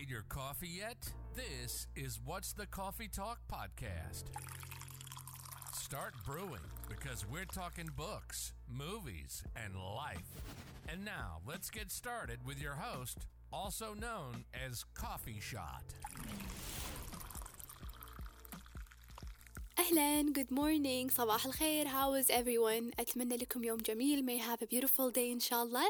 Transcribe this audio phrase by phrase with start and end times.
[0.00, 1.12] Made your coffee yet?
[1.34, 4.24] This is What's the Coffee Talk podcast.
[5.74, 10.30] Start brewing because we're talking books, movies, and life.
[10.88, 15.82] And now let's get started with your host, also known as Coffee Shot.
[19.78, 24.66] أهلا good morning صباح الخير how is everyone أتمنى لكم يوم جميل may have a
[24.66, 25.84] beautiful day إن شاء الله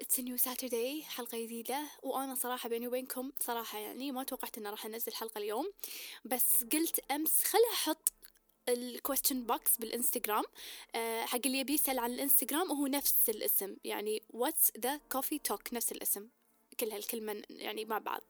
[0.00, 1.88] It's a new Saturday حلقة جديدة.
[2.02, 5.72] وأنا صراحة بيني وبينكم صراحة يعني ما توقعت إن راح أنزل حلقة اليوم.
[6.24, 8.12] بس قلت أمس خل أحط
[8.68, 10.44] ال question box بالإنستغرام.
[10.94, 13.76] أه حق اللي يبي يسأل عن الإنستغرام وهو نفس الاسم.
[13.84, 16.28] يعني what's the coffee talk نفس الاسم.
[16.80, 18.22] كل هالكلمة يعني مع بعض.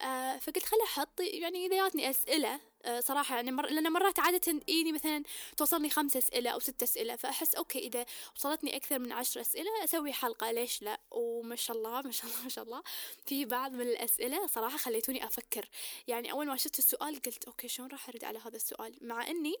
[0.00, 2.60] آه فقلت خلي أحط يعني إذا جاتني أسئلة
[3.00, 3.66] صراحة يعني مر...
[3.66, 5.22] لأن مرات عادة إيني مثلا
[5.56, 10.12] توصلني خمس أسئلة أو ست أسئلة فأحس أوكي إذا وصلتني أكثر من عشر أسئلة أسوي
[10.12, 12.82] حلقة ليش لا؟ وما شاء الله ما شاء الله ما شاء الله.
[13.26, 15.68] في بعض من الأسئلة صراحة خليتوني أفكر.
[16.08, 19.54] يعني أول ما شفت السؤال قلت أوكي شلون راح أرد على هذا السؤال؟ مع إني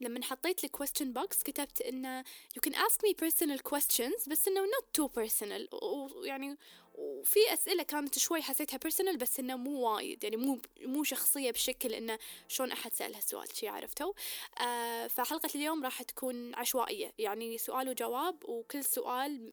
[0.00, 4.66] لما حطيت لي question box كتبت إنه you can ask me personal questions بس إنه
[4.66, 5.82] not too personal.
[5.82, 6.58] ويعني
[6.94, 11.92] وفي أسئلة كانت شوي حسيتها personal بس إنه مو وايد يعني مو مو شخصية بشكل
[11.92, 14.12] إنه شلون أحد سألها سؤال شي عرفتوا؟
[14.60, 19.52] آه فحلقة اليوم راح تكون عشوائية يعني سؤال وجواب وكل سؤال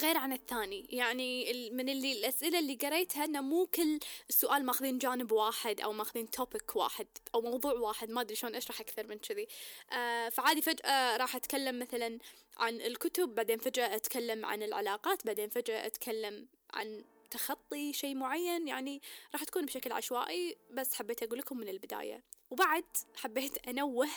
[0.00, 0.86] غير عن الثاني.
[0.90, 6.30] يعني من اللي الأسئلة اللي قريتها أنه مو كل السؤال ماخذين جانب واحد أو ماخذين
[6.30, 8.10] توبيك واحد أو موضوع واحد.
[8.10, 9.46] ما أدري شلون أشرح أكثر من كذي.
[9.92, 12.18] آه فعادي فجأة راح أتكلم مثلا
[12.56, 18.68] عن الكتب بعدين فجأة أتكلم عن العلاقات بعدين فجأة أتكلم عن تخطي شيء معين.
[18.68, 19.02] يعني
[19.32, 22.22] راح تكون بشكل عشوائي بس حبيت أقول لكم من البداية.
[22.50, 22.84] وبعد
[23.16, 24.08] حبيت أنوه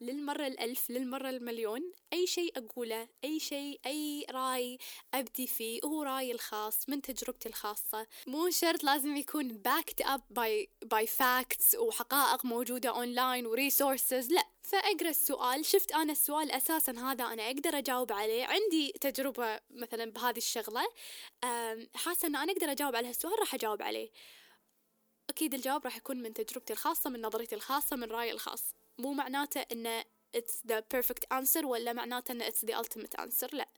[0.00, 1.92] للمرة الألف للمرة المليون.
[2.12, 4.78] أي شيء أقوله أي شيء أي رأي
[5.14, 8.06] أبدي فيه هو رأيي الخاص من تجربتي الخاصة.
[8.26, 14.46] مو شرط لازم يكون backed up by, by facts وحقائق موجودة online و resources لا
[14.62, 15.64] فأقرأ السؤال.
[15.64, 18.44] شفت أنا السؤال أساسا هذا أنا أقدر أجاوب عليه.
[18.44, 20.86] عندي تجربة مثلا بهذه الشغلة.
[21.94, 24.10] حاسة أن أنا أقدر أجاوب على هالسؤال راح أجاوب عليه.
[25.30, 28.74] أكيد الجواب راح يكون من تجربتي الخاصة من نظرتي الخاصة من رأيي الخاص.
[28.98, 30.04] مو معناته إنه
[30.36, 33.68] it's the perfect answer ولا معناته إنه it's the ultimate answer لا.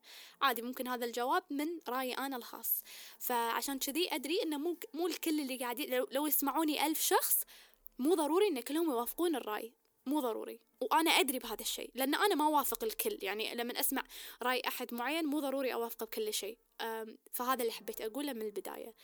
[0.42, 2.82] عادي ممكن هذا الجواب من رأيي أنا الخاص.
[3.18, 7.42] فعشان كذي أدري إنه مو مو الكل اللي قاعدين لو, يسمعوني ألف شخص
[7.98, 9.72] مو ضروري إن كلهم يوافقون الرأي.
[10.06, 10.60] مو ضروري.
[10.80, 13.18] وأنا أدري بهذا الشيء لأن أنا ما أوافق الكل.
[13.22, 14.02] يعني لما أسمع
[14.42, 16.58] رأي أحد معين مو ضروري أوافقه بكل شيء.
[17.32, 18.94] فهذا اللي حبيت أقوله من البداية.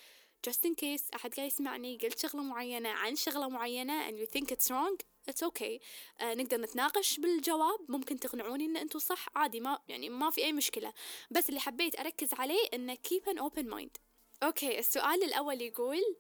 [0.49, 4.47] Just in case أحد قاعد يسمعني قلت شغلة معينة عن شغلة معينة and you think
[4.51, 4.97] it's wrong
[5.31, 5.81] it's okay.
[6.21, 7.79] uh, نقدر نتناقش بالجواب.
[7.89, 10.93] ممكن تقنعوني إن أنتم صح؟ عادي ما يعني ما في أي مشكلة.
[11.31, 14.01] بس اللي حبيت أركز عليه إنه keep an open mind.
[14.43, 16.17] okay السؤال الأول يقول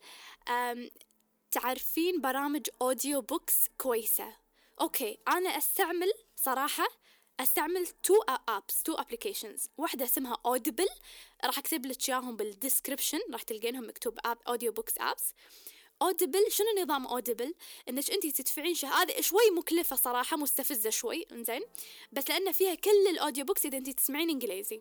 [1.51, 4.37] تعرفين برامج audio books كويسة؟
[4.81, 6.87] okay أنا أستعمل صراحة
[7.41, 8.15] أستعمل two
[8.49, 10.89] apps two applications واحدة اسمها Audible
[11.45, 15.35] راح أكتب لك إياهم بال description راح تلقينهم مكتوب app audio books apps
[16.03, 17.55] Audible شنو نظام Audible
[17.89, 21.63] إنك انت تدفعين شه هذه شوي مكلفة صراحة مستفزة شوي إنزين.
[22.13, 24.81] بس لأن فيها كل ال audio books إذا انت تسمعين إنجليزي.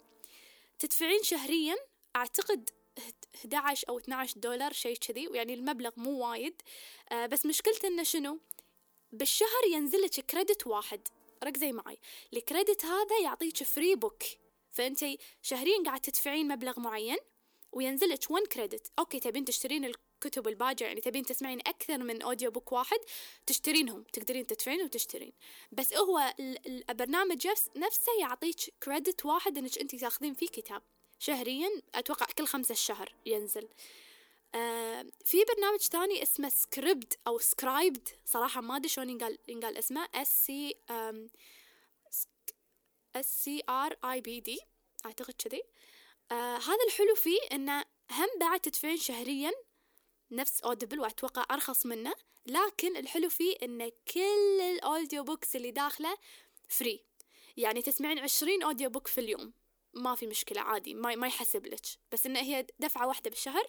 [0.80, 1.76] تدفعين شهريا
[2.16, 2.70] أعتقد
[3.36, 6.62] 11 أو 12 دولار شيء كذي ويعني المبلغ مو وايد.
[7.12, 8.40] آه بس مشكلته إنه شنو؟
[9.12, 11.08] بالشهر ينزل لك credit واحد.
[11.44, 11.98] ركزي معي
[12.34, 14.24] ال credit هذا يعطيك free book
[14.72, 15.06] فأنت
[15.42, 17.18] شهريا قاعد تدفعين مبلغ معين
[17.72, 22.52] وينزل لك 1 credit okay تبين تشترين الكتب الباجة يعني تبين تسمعين أكثر من audio
[22.52, 23.00] book واحد
[23.46, 25.34] تشترينهم تقدرين تدفعين وتشترين.
[25.72, 26.34] بس هو
[26.68, 30.82] البرنامج نفسه يعطيك credit واحد إنك أنت تاخذين فيه كتاب.
[31.20, 33.68] شهريا أتوقع كل خمسة الشهر ينزل.
[34.56, 40.10] آه في برنامج ثاني اسمه Scribd أو Scribd صراحة ما أدري شلون ينقال ينقال اسمه.
[40.16, 40.76] S C
[43.16, 44.60] S C R I B D
[45.06, 45.64] أعتقد كذي.
[46.32, 49.52] آه هذا الحلو فيه إنه هم بعد تدفعين شهريا
[50.32, 52.14] نفس Audible وأتوقع أرخص منه
[52.46, 56.18] لكن الحلو فيه انه كل ال audio books اللي داخله
[56.70, 57.04] free
[57.58, 59.54] يعني تسمعين عشرين audio book في اليوم.
[59.94, 61.82] ما في مشكلة عادي ما ما يحسب لك.
[62.12, 63.68] بس انه هي دفعة واحدة بالشهر.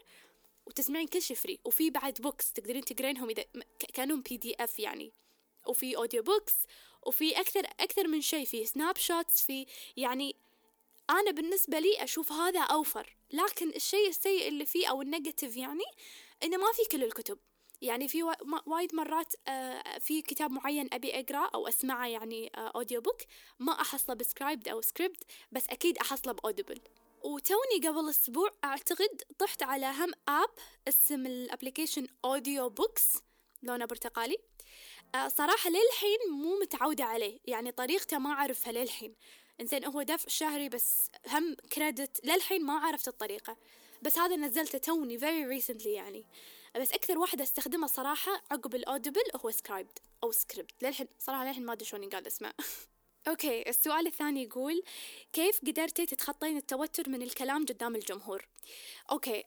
[0.67, 3.45] وتسمعين كل شيء free وفي بعد books تقدرين تقرينهم إذا
[3.95, 5.13] كأنهم PDF يعني.
[5.67, 6.55] وفي audio books
[7.03, 9.67] وفي أكثر أكثر من شيء في snapshots في
[9.97, 10.37] يعني
[11.11, 13.17] أنا بالنسبة لي أشوف هذا أوفر.
[13.33, 15.85] لكن الشيء السيء اللي فيه أو ال negative يعني
[16.43, 17.39] إنه ما في كل الكتب.
[17.83, 18.23] يعني في
[18.67, 23.23] وايد مرات آه في كتاب معين أبي أقرأ أو أسمعه يعني آه audio book
[23.59, 26.81] ما أحصله ب Scribd أو Scribd بس أكيد أحصله ب Audible
[27.25, 30.51] وتوني قبل أسبوع أعتقد طحت على هم app
[30.89, 33.17] اسم ال application audio books
[33.63, 34.37] لونه برتقالي.
[35.15, 39.15] آه صراحة للحين مو متعودة عليه يعني طريقته ما أعرفها للحين.
[39.61, 43.57] إنزين هو دفع شهري بس هم credit للحين ما عرفت الطريقة.
[44.03, 46.27] بس هذا نزلته توني very recently يعني.
[46.77, 51.67] بس أكثر واحدة استخدمها صراحة عقب ال Audible هو Scribd أو Scribd للحين صراحة للحين
[51.67, 52.53] ما أدري شلون قاعد أسمع
[53.29, 54.83] okay السؤال الثاني يقول
[55.33, 58.49] كيف قدرتي تتخطين التوتر من الكلام قدام الجمهور؟
[59.11, 59.45] أوكي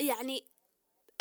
[0.00, 0.44] يعني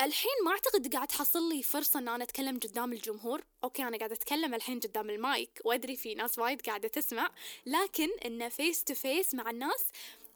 [0.02, 4.16] الحين ما أعتقد قاعد حصل لي فرصة إن أنا أتكلم قدام الجمهور، okay أنا قاعدة
[4.16, 7.32] أتكلم الحين قدام المايك وأدري في ناس وايد قاعدة تسمع،
[7.66, 9.84] لكن انه face to face مع الناس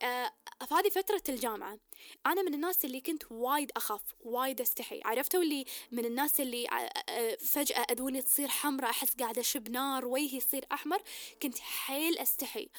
[0.04, 0.32] آه
[0.68, 1.80] في هذه فترة الجامعة.
[2.26, 5.02] أنا من الناس اللي كنت وايد أخاف وايد أستحي.
[5.06, 10.06] عرفتوا اللي من الناس اللي آه آه فجأة أذوني تصير حمراء أحس قاعدة أشب نار
[10.06, 11.02] وجهي يصير أحمر
[11.42, 12.70] كنت حيل أستحي.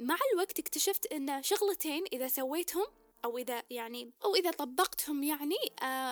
[0.00, 2.86] مع الوقت اكتشفت أن شغلتين إذا سويتهم
[3.24, 5.56] أو إذا يعني أو إذا طبقتهم يعني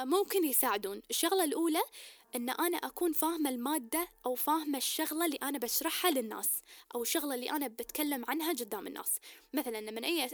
[0.05, 1.03] ممكن يساعدون.
[1.11, 1.83] الشغلة الأولى
[2.37, 6.63] أن أنا أكون فاهمة المادة أو فاهمة الشغلة اللي أنا بشرحها للناس
[6.95, 9.21] أو الشغلة اللي أنا بتكلم عنها قدام الناس.
[9.53, 10.25] مثلا لما أي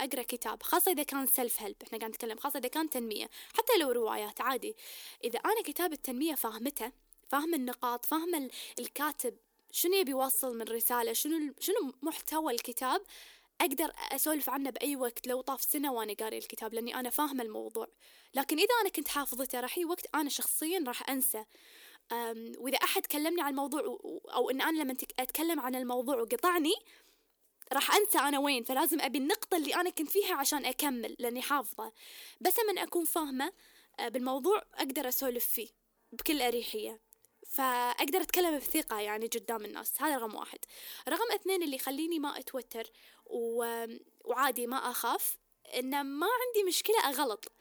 [0.00, 3.78] أقرأ كتاب خاصة إذا كان سيلف هيلب إحنا قاعد نتكلم خاصة إذا كان تنمية حتى
[3.80, 4.76] لو روايات عادي.
[5.24, 6.92] إذا أنا كتاب التنمية فاهمته
[7.28, 9.36] فاهمة النقاط فاهمة الكاتب
[9.72, 13.02] شنو يبي يوصل من رسالة شنو شنو محتوى الكتاب
[13.60, 17.86] أقدر أسولف عنه بأي وقت لو طاف سنة وأنا قاري الكتاب لأني أنا فاهمة الموضوع.
[18.34, 21.44] لكن إذا أنا كنت حافظته راح وقت أنا شخصيا راح أنسى.
[22.58, 23.80] وإذا أحد كلمني عن الموضوع
[24.34, 26.72] أو إن أنا لما أتكلم عن الموضوع وقطعني
[27.72, 28.64] راح أنسى أنا وين.
[28.64, 31.92] فلازم أبي النقطة اللي أنا كنت فيها عشان أكمل لأني حافظة.
[32.40, 33.52] بس من أكون فاهمة
[34.00, 35.68] بالموضوع أقدر أسولف فيه
[36.12, 37.07] بكل أريحية.
[37.48, 40.58] فأقدر أتكلم بثقة يعني قدام الناس هذا رقم واحد.
[41.08, 42.90] رقم اثنين اللي يخليني ما أتوتر.
[44.24, 45.38] وعادي ما أخاف
[45.78, 47.52] إن ما عندي مشكلة أغلط.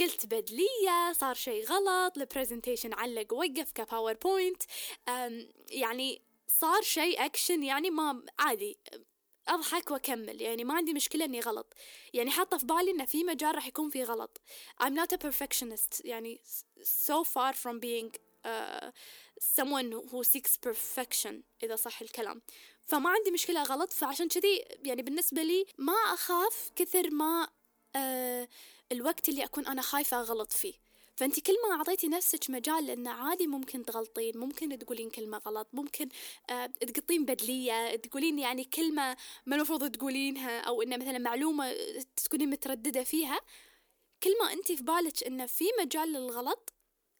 [0.00, 4.62] قلت بدلية صار شيء غلط ال presentation علق وقف ك PowerPoint
[5.70, 8.78] يعني صار شيء أكشن يعني ما عادي
[9.48, 10.40] أضحك وأكمل.
[10.40, 11.74] يعني ما عندي مشكلة إني غلط.
[12.12, 14.40] يعني حاطة في بالي إن في مجال راح يكون فيه غلط.
[14.82, 16.00] I'm not a perfectionist.
[16.04, 16.40] يعني
[16.82, 18.10] so far from being
[19.40, 22.42] someone who seeks perfection إذا صح الكلام.
[22.82, 28.48] فما عندي مشكلة غلط فعشان كذي يعني بالنسبة لي ما أخاف كثر ما uh,
[28.92, 30.74] الوقت اللي أكون أنا خايفة أغلط فيه.
[31.16, 36.08] فأنت كل ما أعطيتي نفسك مجال لأن عادي ممكن تغلطين ممكن تقولين كلمة غلط ممكن
[36.50, 39.16] آه تقطين بدلية تقولين يعني كلمة
[39.46, 41.76] ما المفروض تقولينها أو إن مثلا معلومة
[42.16, 43.40] تكونين مترددة فيها.
[44.22, 46.72] كل ما أنت في بالك إن في مجال للغلط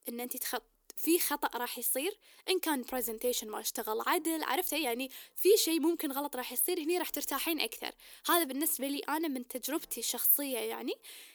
[0.09, 2.19] أنت تخط في خطأ راح يصير
[2.49, 6.99] إن كان برزنتيشن ما اشتغل عدل عرفتي يعني في شيء ممكن غلط راح يصير هني
[6.99, 7.91] راح ترتاحين أكثر.
[8.27, 10.93] هذا بالنسبة لي أنا من تجربتي الشخصية يعني.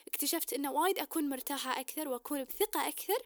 [0.08, 3.22] اكتشفت إنه وايد أكون مرتاحة أكثر وأكون بثقة أكثر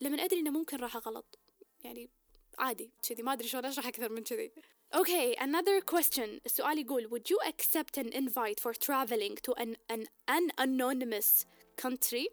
[0.00, 1.38] لما أدري إنه ممكن راح أغلط.
[1.84, 2.10] يعني
[2.58, 4.52] عادي كذي ما أدري شلون أشرح أكثر من كذي.
[4.94, 6.40] Okay, another question.
[6.46, 11.46] السؤال يقول Would you accept an invite for traveling to an, an, an anonymous
[11.76, 12.28] country?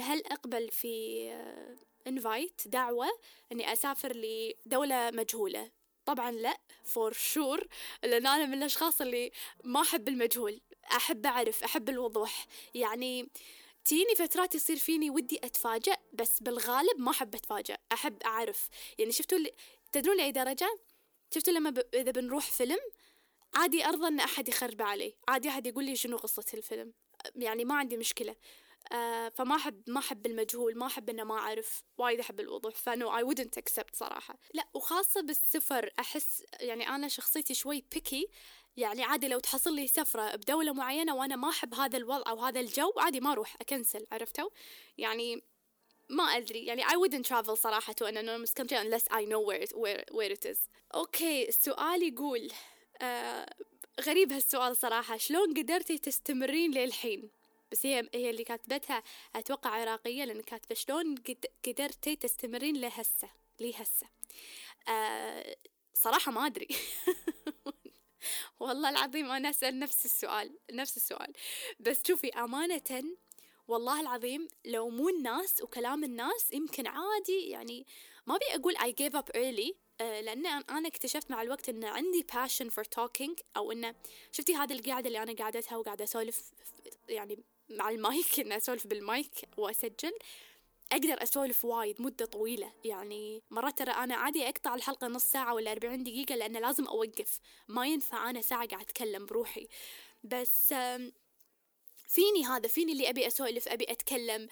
[0.00, 1.30] هل أقبل في
[2.06, 3.06] invite دعوة
[3.52, 5.70] إني أسافر لدولة مجهولة.
[6.06, 7.66] طبعا لا for sure
[8.02, 9.32] لأن أنا من الأشخاص اللي
[9.64, 10.60] ما أحب المجهول.
[10.96, 12.46] أحب أعرف أحب الوضوح.
[12.74, 13.28] يعني
[13.84, 17.78] تيني فترات يصير فيني ودي أتفاجأ بس بالغالب ما أحب أتفاجأ.
[17.92, 18.68] أحب أعرف.
[18.98, 19.52] يعني شفتوا اللي
[19.92, 20.78] تدرون لأي درجة؟
[21.34, 21.82] شفتوا لما ب...
[21.94, 22.78] إذا بنروح فيلم؟
[23.54, 25.14] عادي ارضى إن أحد يخرب علي.
[25.28, 26.92] عادي أحد يقول لي شنو قصة الفيلم.
[27.36, 28.36] يعني ما عندي مشكلة.
[28.92, 33.18] آه فما أحب ما أحب المجهول ما أحب إنه ما أعرف وايد أحب الوضوح فنو
[33.18, 34.38] I wouldn't accept صراحة.
[34.54, 38.28] لا وخاصة بالسفر أحس يعني أنا شخصيتي شوي بيكي
[38.76, 42.60] يعني عادي لو تحصل لي سفرة بدولة معينة وأنا ما أحب هذا الوضع أو هذا
[42.60, 44.50] الجو عادي ما أروح أكنسل عرفتوا؟
[44.98, 45.42] يعني
[46.08, 49.62] ما أدري يعني I wouldn't travel صراحة to an anonymous country unless I know where
[49.62, 50.58] it, where, where it is.
[50.94, 52.52] أوكي السؤال يقول
[53.02, 53.46] آه
[54.00, 57.30] غريب هالسؤال صراحة شلون قدرتي تستمرين للحين؟
[57.72, 59.02] بس هي هي اللي كاتبتها.
[59.36, 61.14] أتوقع عراقية لأن كاتبة شلون
[61.66, 63.28] قدرتي تستمرين لهسه
[63.60, 64.06] لهسه.
[64.88, 65.56] آه
[65.94, 66.68] صراحة ما أدري.
[68.60, 71.32] والله العظيم أنا أسأل نفس السؤال نفس السؤال.
[71.80, 73.14] بس شوفي أمانة
[73.68, 77.86] والله العظيم لو مو الناس وكلام الناس يمكن عادي يعني
[78.26, 82.66] ما أبي أقول gave up early آه لأن أنا اكتشفت مع الوقت إن عندي passion
[82.66, 83.94] for talking أو إنه
[84.32, 86.52] شفتي هذه القعده اللي أنا قعدتها وقاعدة أسولف
[87.08, 90.12] يعني مع المايك إن أسولف بالمايك وأسجل.
[90.92, 92.72] أقدر أسولف وايد مدة طويلة.
[92.84, 97.38] يعني مرات ترى أنا عادي أقطع الحلقة نص ساعة ولا أربعين دقيقة لأن لازم أوقف.
[97.68, 99.68] ما ينفع أنا ساعة قاعد أتكلم بروحي.
[100.24, 100.74] بس
[102.08, 104.48] فيني هذا؟ فيني اللي أبي أسولف أبي أتكلم؟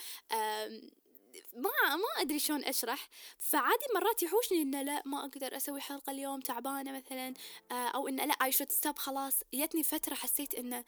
[1.57, 3.09] ما ما أدري شلون أشرح.
[3.39, 7.35] فعادي مرات يحوشني إنه لا ما أقدر أسوي حلقة اليوم تعبانة مثلا.
[7.71, 9.41] آه، أو إنه لا I should stop خلاص.
[9.55, 10.85] جتني فترة حسيت إنه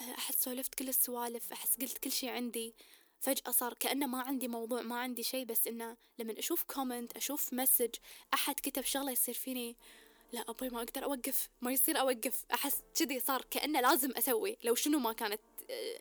[0.00, 2.74] أحس سولفت كل السوالف أحس قلت كل شيء عندي
[3.20, 7.52] فجأة صار كأنه ما عندي موضوع ما عندي شيء بس إنه لما أشوف comment أشوف
[7.52, 7.94] message
[8.34, 9.76] أحد كتب شغلة يصير فيني
[10.32, 14.74] لا أبوي ما أقدر أوقف ما يصير أوقف أحس كذي صار كأنه لازم أسوي لو
[14.74, 15.40] شنو ما كانت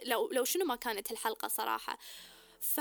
[0.05, 1.97] لو لو شنو ما كانت الحلقة صراحة.
[2.61, 2.79] ف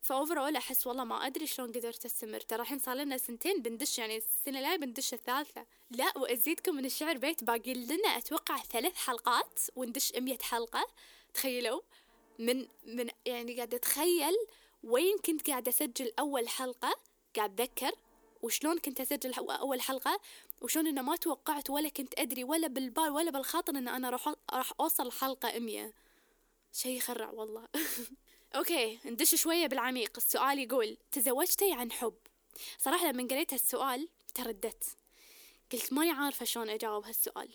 [0.00, 2.40] ف overall أحس والله ما أدري شلون قدرت أستمر.
[2.40, 5.66] ترى الحين صار لنا سنتين بندش يعني السنة الجاية بندش الثالثة.
[5.90, 7.44] لا وأزيدكم من الشعر بيت.
[7.44, 10.86] باقي لنا أتوقع ثلاث حلقات وندش 100 حلقة.
[11.34, 11.80] تخيلوا
[12.38, 14.34] من من يعني قاعدة أتخيل
[14.84, 16.94] وين كنت قاعدة أسجل أول حلقة.
[17.36, 17.92] قاعد أتذكر
[18.42, 20.20] وشلون كنت أسجل أول حلقة
[20.62, 24.72] وشلون إنه ما توقعت ولا كنت أدري ولا بالبال ولا بالخاطر إن أنا راح راح
[24.80, 25.92] أوصل حلقة 100
[26.72, 27.68] شيء يخرع والله.
[28.54, 30.12] أوكي ندش شوية بالعميق.
[30.16, 32.14] السؤال يقول تزوجتي عن حب؟
[32.78, 34.84] صراحة لما قريت هالسؤال ترددت.
[35.72, 37.50] قلت ماني عارفة شلون أجاوب هالسؤال.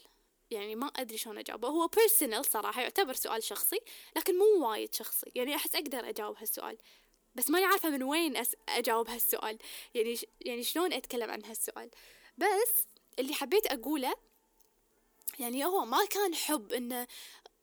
[0.52, 3.80] يعني ما أدري شلون أجاوبه هو بيرسونال صراحة يعتبر سؤال شخصي
[4.16, 5.32] لكن مو وايد شخصي.
[5.36, 6.78] يعني أحس أقدر أجاوب هالسؤال.
[7.36, 9.58] بس ماني عارفة من وين أس أجاوب هالسؤال.
[9.94, 10.26] يعني ش...
[10.42, 11.90] يعني شلون أتكلم عن هالسؤال.
[12.38, 12.86] بس
[13.20, 14.16] اللي حبيت أقوله
[15.40, 17.08] يعني هو ما كان حب إنه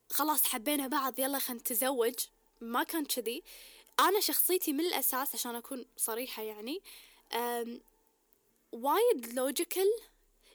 [0.09, 2.15] خلاص حبينا بعض يلا خلينا نتزوج.
[2.63, 3.43] ما كان كذي.
[3.99, 6.81] أنا شخصيتي من الأساس عشان أكون صريحة يعني
[8.71, 9.87] وايد لوجيكال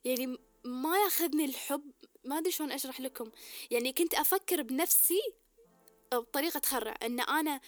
[0.05, 1.91] يعني ما ياخذني الحب.
[2.25, 3.31] ما أدري شلون أشرح لكم.
[3.71, 5.21] يعني كنت أفكر بنفسي
[6.13, 7.61] بطريقة تخرع إن أنا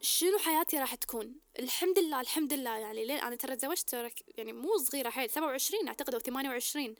[0.00, 1.34] شنو حياتي راح تكون.
[1.58, 3.04] الحمد لله الحمد لله يعني.
[3.04, 6.94] لين أنا ترى تزوجت يعني مو صغيرة حيل سبعة وعشرين أعتقد أو ثمانية وعشرين.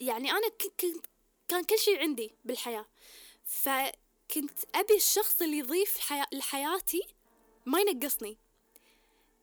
[0.00, 0.84] يعني أنا كنت
[1.48, 2.86] كان كل شيء عندي بالحياة.
[3.44, 3.68] ف
[4.34, 6.26] كنت أبي الشخص اللي يضيف حيا...
[6.32, 7.02] لحياتي
[7.66, 8.38] ما ينقصني.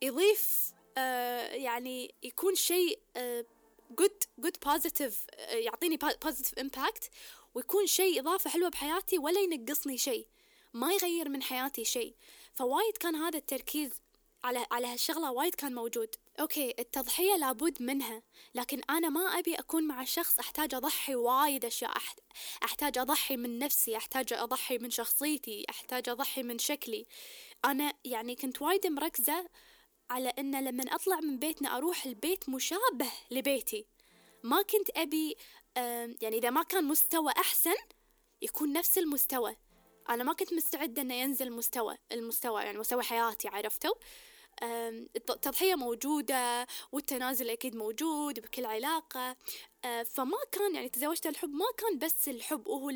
[0.02, 3.00] يضيف آه يعني يكون شيء
[4.42, 7.10] good positive آه يعطيني positive impact
[7.54, 10.28] ويكون شيء إضافة حلوة بحياتي ولا ينقصني شيء.
[10.74, 12.16] ما يغير من حياتي شيء.
[12.54, 13.92] فوايد كان هذا التركيز
[14.44, 16.16] على على هالشغلة وايد كان موجود.
[16.40, 18.24] أوكي التضحية لابد منها
[18.56, 21.92] لكن أنا ما أبي أكون مع شخص أحتاج أضحي وايد أشياء
[22.64, 27.06] أحتاج أضحي من نفسي أحتاج أضحي من شخصيتي أحتاج أضحي من شكلي.
[27.66, 29.50] أنا يعني كنت وايد مركزة
[30.10, 33.86] على أن لما أطلع من بيتنا أروح البيت مشابه لبيتي.
[34.44, 35.38] ما كنت أبي
[36.22, 37.76] يعني إذا ما كان مستوى أحسن
[38.42, 39.56] يكون نفس المستوى.
[40.10, 43.94] أنا ما كنت مستعدة أنه ينزل مستوى المستوى يعني مستوى حياتي عرفتوا؟
[44.64, 49.36] التضحية موجودة والتنازل أكيد موجود بكل علاقة.
[49.86, 52.92] أه، فما كان يعني تزوجت الحب ما كان بس الحب وهو.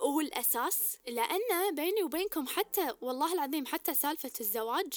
[0.00, 0.98] هو الأساس.
[1.08, 4.92] لأن بيني وبينكم حتى والله العظيم حتى سالفة الزواج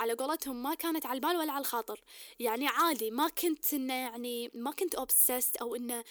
[0.00, 2.00] على قولتهم ما كانت على البال ولا على الخاطر.
[2.40, 6.04] يعني عادي ما كنت إنه يعني ما كنت obsessed أو إنه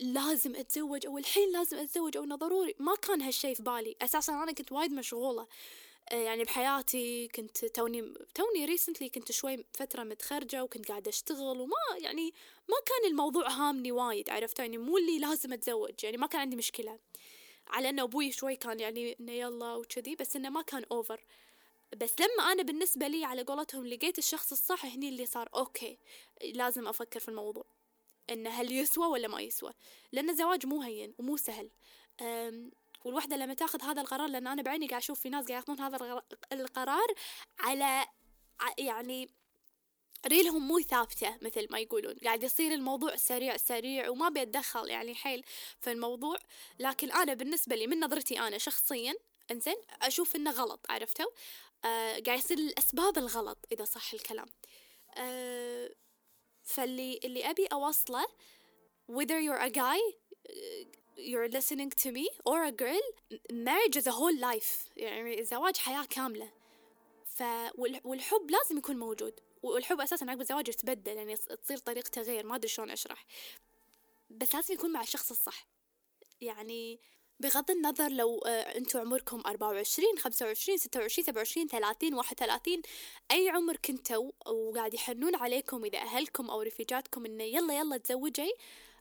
[0.00, 2.74] لازم أتزوج أو الحين لازم أتزوج أو إنه ضروري.
[2.78, 3.96] ما كان هالشي في بالي.
[4.02, 5.42] أساسا أنا كنت وايد مشغولة.
[5.42, 5.46] آه،
[6.12, 12.34] يعني بحياتي كنت توني توني recently كنت شوي فترة متخرجة وكنت قاعدة أشتغل وما يعني
[12.68, 16.56] ما كان الموضوع هامني وايد عرفت؟ يعني مو اللي لازم أتزوج يعني ما كان عندي
[16.56, 16.98] مشكلة.
[17.68, 21.24] على إنه أبوي شوي كان يعني إنه يلا وكذي بس إنه ما كان أوفر
[21.96, 25.98] بس لما أنا بالنسبة لي على قولتهم لقيت الشخص الصح هني اللي صار أوكي
[26.44, 27.64] لازم أفكر في الموضوع.
[28.30, 29.72] إنه هل يسوى ولا ما يسوى؟
[30.12, 31.70] لأن الزواج مو هين ومو سهل.
[33.06, 36.22] والوحدة لما تاخذ هذا القرار لأن أنا بعيني قاعد أشوف في ناس قاعد يأخذون هذا
[36.52, 37.06] القرار
[37.58, 38.06] على
[38.78, 39.30] يعني
[40.26, 42.14] ريلهم مو ثابتة مثل ما يقولون.
[42.24, 45.44] قاعد يصير الموضوع سريع سريع وما بيتدخل يعني حيل
[45.80, 46.38] في الموضوع.
[46.78, 49.14] لكن أنا بالنسبة لي من نظرتي أنا شخصيا
[49.50, 51.30] إنزين أشوف إنه غلط عرفتوا؟
[51.84, 54.46] آه قاعد يصير الأسباب الغلط إذا صح الكلام.
[55.14, 55.90] آه
[56.62, 58.26] فاللي اللي أبي أوصله
[59.12, 60.00] whether you're a guy
[61.16, 63.06] you're listening to me or a girl
[63.52, 64.90] marriage is a whole life.
[64.96, 66.48] يعني الزواج حياة كاملة.
[67.26, 67.42] ف
[68.04, 69.40] والحب لازم يكون موجود.
[69.62, 73.26] والحب أساسا عقب الزواج يتبدل يعني تصير طريقته غير ما أدري شلون أشرح.
[74.30, 75.66] بس لازم يكون مع الشخص الصح.
[76.40, 77.00] يعني
[77.40, 82.14] بغض النظر لو آه، أنتم عمركم أربعة وعشرين خمسة وعشرين ستة وعشرين سبعة وعشرين ثلاثين
[82.14, 82.82] واحد وثلاثين
[83.30, 88.52] أي عمر كنتوا وقاعد يحنون عليكم إذا أهلكم أو رفيجاتكم إنه يلا يلا تزوجي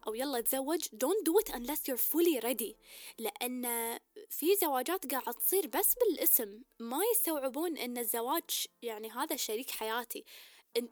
[0.08, 2.76] أو يلا تزوج don't do it unless you're fully ready.
[3.18, 6.62] لأن في زواجات قاعد تصير بس بالاسم.
[6.80, 10.26] ما يستوعبون أن الزواج يعني هذا شريك حياتي.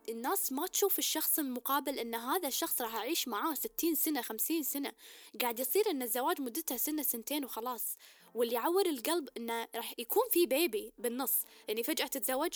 [0.08, 4.92] الناس ما تشوف الشخص المقابل إن هذا الشخص راح اعيش معاه ستين سنة خمسين سنة.
[5.40, 7.96] قاعد يصير إن الزواج مدته سنة سنتين وخلاص.
[8.34, 11.34] واللي يعور القلب إنه راح يكون في بيبي بالنص.
[11.68, 12.54] يعني فجأة تتزوج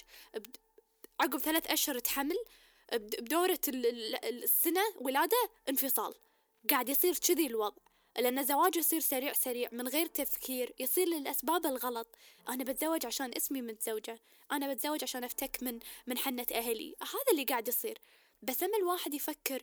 [1.20, 2.36] عقب ثلاث أشهر تحمل
[2.92, 3.60] بدورة
[4.24, 6.14] السنة ولادة انفصال.
[6.70, 7.82] قاعد يصير كذي الوضع.
[8.18, 12.08] لأن الزواج يصير سريع سريع من غير تفكير يصير للأسباب الغلط.
[12.48, 14.18] أنا بتزوج عشان اسمي متزوجة.
[14.52, 16.96] أنا بتزوج عشان أفتك من من حنة أهلي.
[17.02, 17.98] هذا اللي قاعد يصير.
[18.42, 19.62] بس أما الواحد يفكر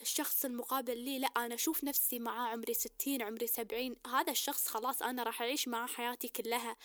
[0.00, 5.02] الشخص المقابل لي لا أنا أشوف نفسي معاه عمري ستين عمري سبعين هذا الشخص خلاص
[5.02, 6.76] أنا راح أعيش معاه حياتي كلها.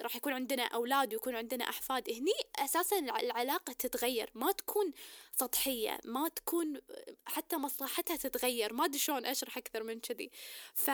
[0.00, 2.10] راح يكون عندنا أولاد ويكون عندنا أحفاد.
[2.10, 4.30] هني أساسا العلاقة تتغير.
[4.34, 4.92] ما تكون
[5.36, 6.80] سطحية ما تكون
[7.26, 8.72] حتى مصلحتها تتغير.
[8.72, 10.30] ما أدري شلون أشرح أكثر من كذي.
[10.74, 10.90] ف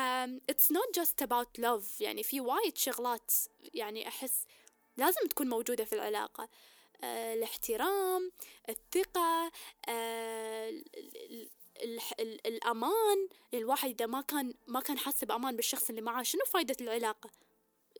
[0.53, 2.00] it's not just about love.
[2.00, 3.33] يعني في وايد شغلات
[3.75, 4.45] يعني أحس
[4.97, 6.49] لازم تكون موجودة في العلاقة.
[7.05, 8.33] آه الاحترام
[8.69, 9.53] الثقة
[9.88, 10.83] آه
[12.47, 13.29] الأمان.
[13.55, 17.31] الواحد إذا ما كان ما كان حاسس بأمان بالشخص اللي معاه شنو فايدة العلاقة؟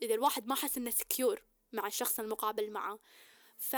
[0.03, 2.99] إذا الواحد ما حس إنه سكيور مع الشخص المقابل معه.
[3.57, 3.73] ف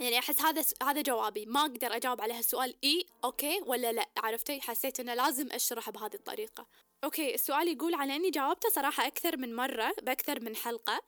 [0.00, 1.46] يعني أحس هذا هذا جوابي.
[1.46, 4.08] ما أقدر أجاوب على هالسؤال إي okay ولا لا.
[4.16, 6.66] عرفتي؟ حسيت إنه لازم أشرح بهذه الطريقة.
[7.04, 11.02] okay السؤال يقول على إني جاوبته صراحة أكثر من مرة بأكثر من حلقة.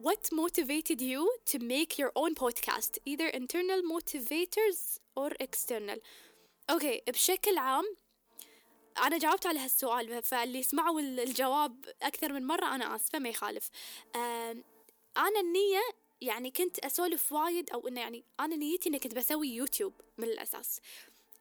[0.00, 5.98] What motivated you to make your own podcast either internal motivators or external?
[6.70, 7.96] okay بشكل عام
[8.98, 13.70] أنا جاوبت على هالسؤال فاللي يسمعوا الجواب أكثر من مرة أنا آسفة ما يخالف.
[15.16, 15.80] أنا النية
[16.20, 20.80] يعني كنت أسولف وايد أو إنه يعني أنا نيتي إني كنت بسوي يوتيوب من الأساس.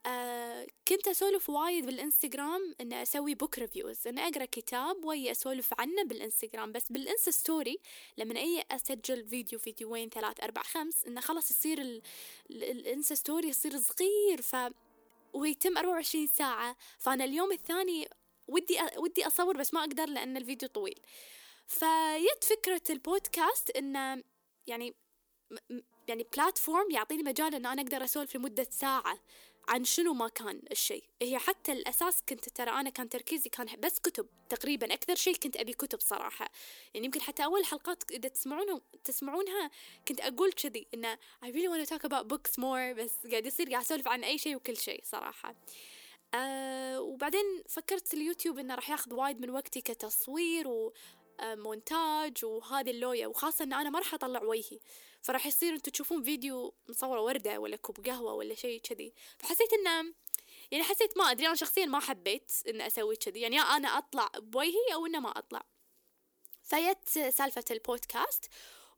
[0.06, 6.04] آه كنت أسولف وايد بالإنستغرام إن أسوي book reviews إن أقرأ كتاب ويا أسولف عنه
[6.04, 6.72] بالإنستغرام.
[6.72, 7.80] بس بال Insta story
[8.18, 12.02] لما أي أسجل فيديو فيديوين ثلاث أربع خمس إنه خلاص يصير
[12.50, 14.42] ال Insta story يصير صغير.
[14.42, 14.56] ف
[15.34, 16.76] ويتم 24 ساعة.
[17.00, 18.10] فأنا اليوم الثاني
[18.48, 21.00] ودي ودي أصور بس ما أقدر لأن الفيديو طويل.
[21.68, 24.24] فيات فكرة البودكاست إنه
[24.68, 24.96] يعني
[26.08, 29.20] يعني platform يعطيني مجال إن أنا أقدر أسولف لمدة ساعة.
[29.68, 31.04] عن شنو ما كان الشيء.
[31.22, 35.58] هي حتى الأساس كنت ترى أنا كان تركيزي كان بس كتب تقريبا أكثر شيء كنت
[35.58, 36.50] أبي كتب صراحة.
[36.94, 39.72] يعني يمكن حتى أول حلقات إذا تسمعونها تسمعونها
[40.08, 43.70] كنت أقول كذي إنه I really want to talk about books more بس قاعد يصير
[43.70, 45.56] قاعد أسولف عن أي شيء وكل شيء صراحة.
[46.34, 50.94] أه وبعدين فكرت اليوتيوب إنه راح ياخذ وايد من وقتي كتصوير و
[51.44, 54.80] مونتاج وهذه اللوية وخاصة إن أنا ما راح أطلع وجهي.
[55.22, 59.14] فراح يصير أنتم تشوفون فيديو مصورة وردة ولا كوب قهوة ولا شيء كذي.
[59.40, 60.14] فحسيت انه
[60.72, 63.42] يعني حسيت ما أدري أنا شخصيا ما حبيت إن أسوي كذي.
[63.42, 65.66] يعني أنا أطلع بوجهي أو إنه ما أطلع.
[66.64, 68.46] فيت سالفة البودكاست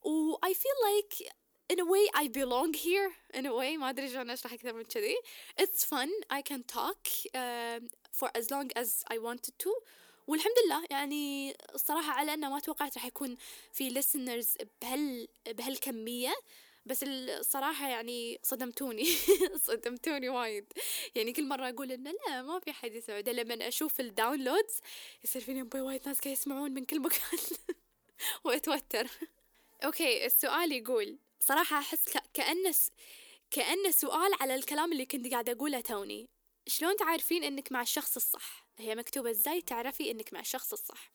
[0.02, 1.32] و I feel like
[1.74, 3.12] in a way I belong here.
[3.34, 5.16] In a way ما أدري شلون أشرح أكثر من كذي.
[5.62, 6.10] It's fun.
[6.30, 7.80] I can talk uh,
[8.12, 9.74] for as long as I wanted to.
[10.28, 13.38] والحمد لله يعني الصراحة على أنه ما توقعت راح يكون
[13.74, 16.34] في listeners بهال بهالكمية
[16.86, 19.06] بس الصراحة يعني صدمتوني
[19.68, 20.74] صدمتوني وايد.
[21.16, 24.80] يعني كل مرة أقول إنه لا ما في حد يسمع لما أشوف ال downloads
[25.24, 27.40] يصير فيني وايد ناس قاعد يسمعون من كل مكان
[28.44, 29.08] وأتوتر.
[29.86, 32.74] okay السؤال يقول صراحة أحس كأنه
[33.52, 36.30] كأنه سؤال على الكلام اللي كنت قاعدة أقوله توني.
[36.68, 41.12] شلون تعرفين إنك مع الشخص الصح؟ هي مكتوبة إزاي تعرفي إنك مع الشخص الصح.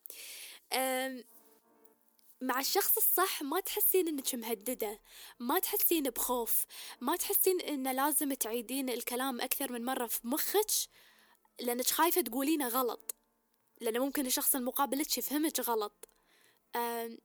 [2.40, 5.00] مع الشخص الصح ما تحسين إنك مهددة
[5.38, 6.66] ما تحسين بخوف
[7.00, 10.70] ما تحسين إن لازم تعيدين الكلام أكثر من مرة في مخك
[11.60, 13.14] لأنك خايفة تقولينه غلط.
[13.80, 16.08] لأن ممكن الشخص المقابل يفهمك غلط.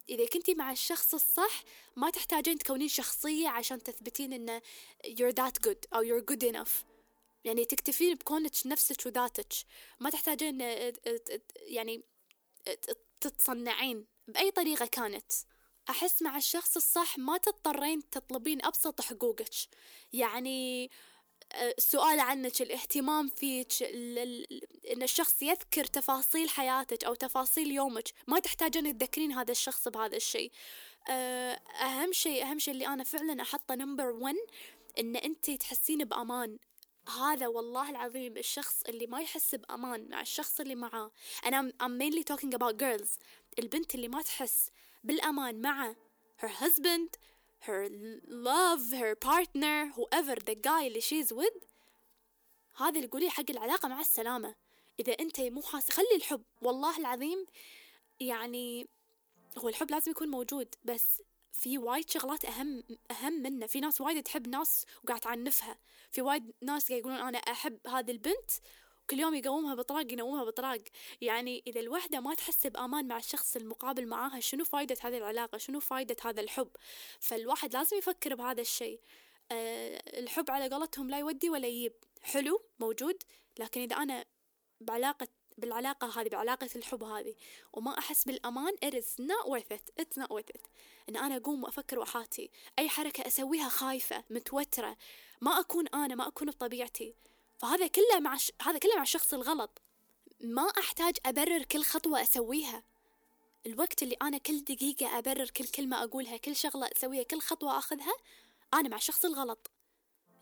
[0.10, 1.64] إذا كنتي مع الشخص الصح
[1.96, 4.62] ما تحتاجين تكونين شخصية عشان تثبتين إنه
[5.06, 6.93] you're that good أو you're good enough.
[7.44, 9.54] يعني تكتفين بكونك نفسك وذاتك.
[10.00, 10.62] ما تحتاجين
[11.56, 12.04] يعني
[13.22, 14.06] تتصنعين.
[14.28, 15.32] بأي طريقة كانت.
[15.90, 19.54] أحس مع الشخص الصح ما تضطرين تطلبين أبسط حقوقك.
[20.14, 20.92] يعني
[21.54, 23.84] السؤال عنك الاهتمام فيك
[24.92, 28.10] إن الشخص يذكر تفاصيل حياتك أو تفاصيل يومك.
[28.28, 30.52] ما تحتاجين تذكرين هذا الشخص بهذا الشيء.
[31.10, 34.36] أهم شيء أهم شيء اللي أنا فعلا أحطه نمبر 1
[35.00, 36.58] إن انت تحسين بأمان.
[37.08, 41.12] هذا والله العظيم الشخص اللي ما يحس بأمان مع الشخص اللي معاه.
[41.46, 43.10] أنا I'm mainly talking about girls.
[43.60, 44.70] البنت اللي ما تحس
[45.04, 45.96] بالأمان مع
[46.42, 47.10] her husband
[47.66, 47.90] her
[48.28, 51.64] love her partner whoever the guy اللي she's with.
[52.76, 54.56] هذا اللي قولي حق العلاقة مع السلامة.
[55.00, 56.44] إذا أنت مو حاس خلي الحب.
[56.62, 57.46] والله العظيم
[58.20, 58.88] يعني
[59.58, 60.76] هو الحب لازم يكون موجود.
[60.86, 61.22] بس
[61.54, 63.66] في وايد شغلات أهم أهم منه.
[63.66, 65.80] في ناس وايد تحب ناس وقاعد تعنفها.
[66.12, 68.52] في وايد ناس قاعد يقولون أنا أحب هذه البنت
[69.10, 70.82] كل يوم يقومها بطراق ينومها بطراق.
[71.22, 75.80] يعني إذا الوحدة ما تحس بأمان مع الشخص المقابل معاها شنو فايدة هذه العلاقة؟ شنو
[75.80, 76.70] فايدة هذا الحب؟
[77.20, 79.00] فالواحد لازم يفكر بهذا الشيء.
[79.52, 83.24] أه الحب على قولتهم لا يودي ولا يجيب حلو موجود.
[83.60, 84.26] لكن إذا أنا
[84.82, 87.36] بعلاقة بالعلاقة هذه بعلاقة الحب هذه.
[87.74, 90.02] وما أحس بالأمان it is not worth it.
[90.02, 90.68] It's not worth it.
[91.10, 92.52] إن أنا أقوم وأفكر وأحاتي.
[92.80, 94.98] أي حركة أسويها خايفة متوترة.
[95.42, 97.16] ما أكون أنا ما أكون بطبيعتي.
[97.58, 98.52] فهذا كله مع ش...
[98.62, 99.82] هذا كله مع الشخص الغلط.
[100.42, 102.84] ما أحتاج أبرر كل خطوة أسويها.
[103.66, 108.14] الوقت اللي أنا كل دقيقة أبرر كل كلمة أقولها كل شغلة أسويها كل خطوة أخذها
[108.74, 109.72] أنا مع الشخص الغلط.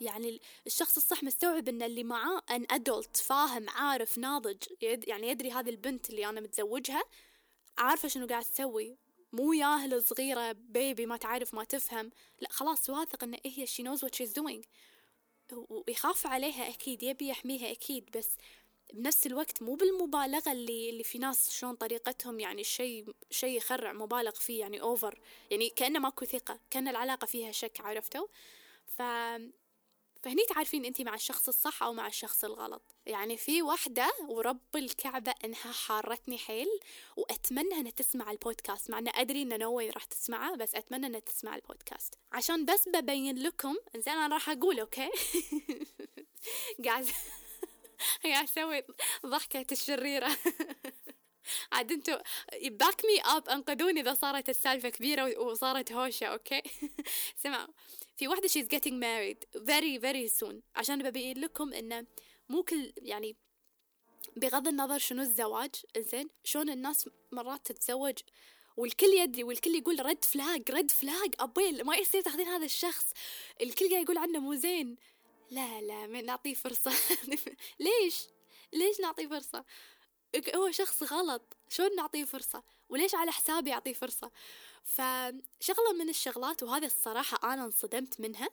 [0.01, 5.69] يعني الشخص الصح مستوعب إن اللي معاه ان ادولت فاهم عارف ناضج يعني يدري هذه
[5.69, 7.03] البنت اللي أنا متزوجها
[7.77, 8.97] عارفة شنو قاعد تسوي.
[9.33, 12.11] مو ياهل صغيرة بيبي ما تعرف ما تفهم.
[12.39, 14.65] لا خلاص واثق إن هي she knows what she's doing.
[15.53, 18.37] ويخاف عليها أكيد يبي يحميها أكيد بس
[18.93, 24.31] بنفس الوقت مو بالمبالغة اللي اللي في ناس شلون طريقتهم يعني شيء شيء يخرع مبالغ
[24.31, 25.19] فيه يعني اوفر
[25.51, 28.27] يعني كأنه ماكو ثقة كأن العلاقة فيها شك عرفتوا؟
[28.87, 29.01] ف
[30.23, 32.95] فهني تعرفين انت مع الشخص الصح أو مع الشخص الغلط.
[33.05, 36.67] يعني في واحدة ورب الكعبة انها حارتني حيل
[37.17, 41.55] واتمنى انها تسمع البودكاست مع انه ادري ان نوي راح تسمعه بس اتمنى انها تسمع
[41.55, 42.15] البودكاست.
[42.31, 45.09] عشان بس ببين لكم زين أنا راح أقول okay؟
[46.85, 47.07] قاعد
[48.23, 48.83] قاعد أسوي
[49.25, 50.37] ضحكة الشريرة.
[51.71, 52.17] عاد انتو
[52.63, 56.61] back me up انقذوني إذا صارت السالفة كبيرة وصارت هوشة okay؟
[57.43, 57.73] سمعوا.
[58.17, 60.55] في واحدة she's getting married very very soon.
[60.75, 62.05] عشان ببين لكم إنه
[62.49, 63.35] مو كل يعني
[64.35, 68.17] بغض النظر شنو الزواج زين شلون الناس مرات تتزوج
[68.77, 73.13] والكل يدري والكل يقول red flag red flag ابيل ما يصير تاخذين هذا الشخص.
[73.61, 74.95] الكل قاعد يقول عنه مو زين.
[75.51, 76.91] لا لا نعطيه فرصة.
[77.79, 78.27] ليش؟
[78.73, 79.65] ليش نعطيه فرصة؟
[80.55, 81.41] هو شخص غلط.
[81.69, 84.31] شلون نعطيه فرصة؟ وليش على حسابي أعطيه فرصة؟
[84.83, 88.49] فشغلة من الشغلات وهذه الصراحة أنا انصدمت منها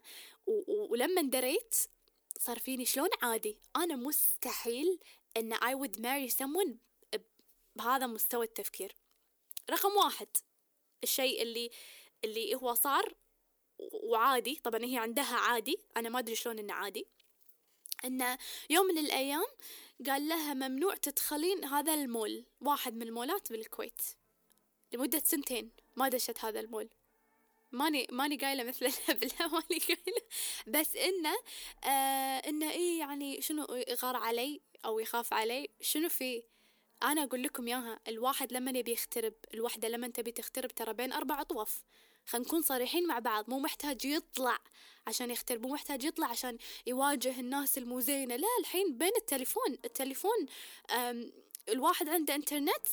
[0.67, 1.75] ولما دريت
[2.39, 5.01] صار فيني شلون عادي؟ أنا مستحيل
[5.37, 6.71] أن I would marry someone
[7.77, 8.97] بهذا مستوى التفكير.
[9.71, 10.29] رقم واحد
[11.03, 11.71] الشيء اللي
[12.25, 13.15] اللي هو صار
[13.79, 14.61] وعادي.
[14.65, 15.79] طبعا هي عندها عادي.
[15.97, 17.07] أنا ما أدري شلون إنه عادي.
[18.05, 18.39] إنه
[18.71, 19.45] يوم من الأيام
[20.07, 24.03] قال لها ممنوع تدخلين هذا المول واحد من المولات بالكويت
[24.93, 26.89] لمدة سنتين ما دشت هذا المول.
[27.73, 30.23] ماني ماني قايلة مثل الهبله ماني قايلة.
[30.67, 31.35] بس انه
[31.85, 36.43] آه انه إيه يعني شنو يغار علي أو يخاف علي شنو في؟
[37.03, 41.41] أنا أقول لكم إياها الواحد لما يبي يخترب الوحدة لما تبي تخترب ترى بين أربع
[41.41, 41.85] أطواف.
[42.29, 44.59] خلينا نكون صريحين مع بعض مو محتاج يطلع
[45.07, 50.47] عشان يخترب مو محتاج يطلع عشان يواجه الناس المو زينه لا الحين بين التليفون التليفون
[51.69, 52.87] الواحد عنده إنترنت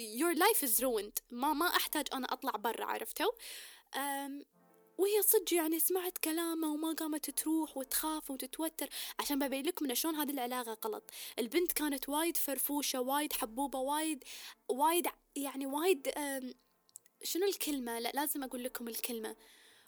[0.00, 1.22] your life is ruined.
[1.30, 3.32] ما ما أحتاج أنا أطلع برا عرفتوا؟
[4.98, 8.88] وهي صدق يعني سمعت كلامه وما قامت تروح وتخاف وتتوتر.
[9.18, 11.10] عشان ببين لكم شلون هذه العلاقة غلط.
[11.38, 14.24] البنت كانت وايد فرفوشة وايد حبوبة وايد
[14.68, 16.08] وايد يعني وايد
[17.24, 19.36] شنو الكلمة؟ لا لازم أقول لكم الكلمة.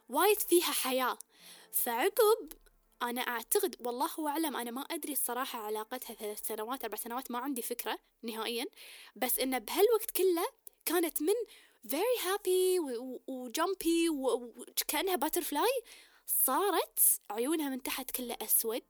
[0.08, 1.18] وايد فيها حياة.
[1.72, 2.52] فعقب
[3.02, 7.62] أنا أعتقد والله أعلم أنا ما أدري الصراحة علاقتها ثلاث سنوات أربع سنوات ما عندي
[7.62, 8.66] فكرة نهائيا.
[9.16, 10.46] بس إنه بهالوقت كله
[10.84, 11.34] كانت من
[11.88, 12.80] very happy
[13.26, 15.82] وجمبي وكأنها باترفلاي
[16.26, 18.82] صارت عيونها من تحت كلها أسود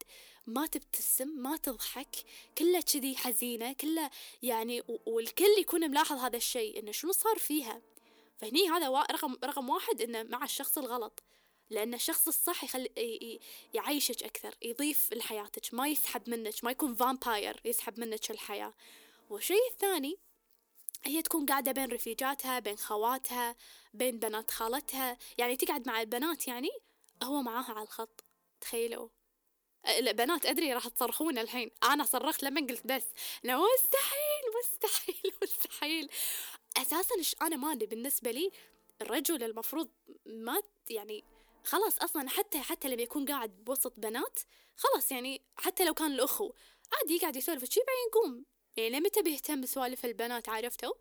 [0.46, 2.16] ما تبتسم ما تضحك
[2.58, 4.10] كلها كذي حزينة كلها
[4.42, 7.82] يعني والكل يكون ملاحظ هذا الشيء إنه شنو صار فيها.
[8.36, 11.22] فهني هذا رقم رقم واحد إنه مع الشخص الغلط
[11.70, 13.40] لأن الشخص الصح يخلي
[13.74, 18.74] يعيشك أكثر يضيف لحياتك ما يسحب منك ما يكون فامباير يسحب منك الحياة.
[19.30, 20.18] والشيء الثاني
[21.04, 23.56] هي تكون قاعدة بين رفيجاتها بين خواتها
[23.94, 25.18] بين بنات خالتها.
[25.38, 26.70] يعني تقعد مع البنات يعني
[27.22, 28.24] هو معاها على الخط
[28.60, 29.08] تخيلوا.
[29.98, 31.70] البنات أدري راح تصرخون الحين.
[31.82, 33.04] أنا صرخت لما قلت بس
[33.42, 36.08] لا مستحيل مستحيل مستحيل.
[36.76, 38.50] أساسا أنا ما أدري بالنسبة لي
[39.02, 39.88] الرجل المفروض
[40.26, 41.24] ما يعني
[41.64, 44.38] خلاص أصلا حتى حتى لما يكون قاعد بوسط بنات
[44.76, 46.52] خلاص يعني حتى لو كان الأخو
[46.92, 48.44] عادي يقعد يسولف شي بعدين يقوم.
[48.76, 50.94] يعني متى بيهتم بسوالف البنات عرفتوا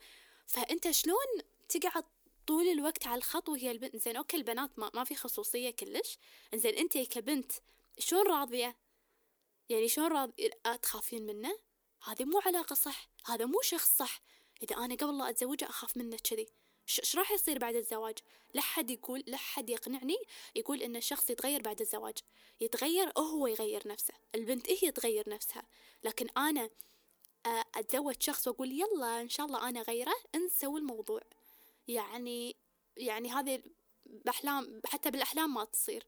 [0.48, 2.04] فأنت شلون تقعد
[2.48, 6.18] طول الوقت على الخط وهي البنت زين أوكي البنات ما, ما في خصوصية كلش.
[6.56, 7.52] زين أنت كبنت
[8.00, 8.78] شلون راضية؟
[9.70, 10.50] يعني شلون راضية
[10.82, 11.60] تخافين منه؟
[12.04, 14.22] هذه مو علاقة صح هذا مو شخص صح.
[14.64, 16.48] إذا أنا قبل لا أتزوجه أخاف منه كذي.
[16.90, 18.18] إيش راح يصير بعد الزواج؟
[18.54, 20.18] لا حد يقول لا حد يقنعني
[20.56, 22.18] يقول إن الشخص يتغير بعد الزواج.
[22.62, 25.64] يتغير هو يغير نفسه البنت هي تغير نفسها.
[26.04, 26.70] لكن أنا
[27.46, 31.22] آه، أتزوج شخص وأقول يلا إن شاء الله أنا غيره انسوا الموضوع.
[31.88, 32.56] يعني
[32.98, 33.64] يعني هذه
[34.06, 36.06] بأحلام حتى بالأحلام ما تصير.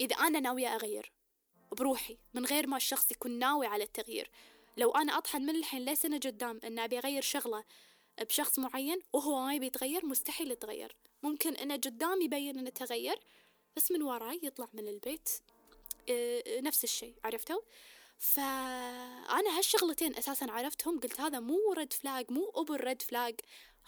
[0.00, 1.12] إذا أنا ناوية أغير
[1.72, 4.30] بروحي من غير ما الشخص يكون ناوي على التغيير
[4.78, 7.64] لو أنا أطحن من الحين لسنة قدام إن أبي أغير شغلة
[8.20, 10.96] بشخص معين وهو ما يبي يتغير مستحيل يتغير.
[11.22, 13.20] ممكن إنه قدام يبين إنه تغير
[13.76, 15.28] بس من وراي يطلع من البيت
[16.10, 17.60] آه، نفس الشيء عرفتوا؟
[18.18, 23.34] فأنا هالشغلتين أساسا عرفتهم قلت هذا مو red flag مو over red flag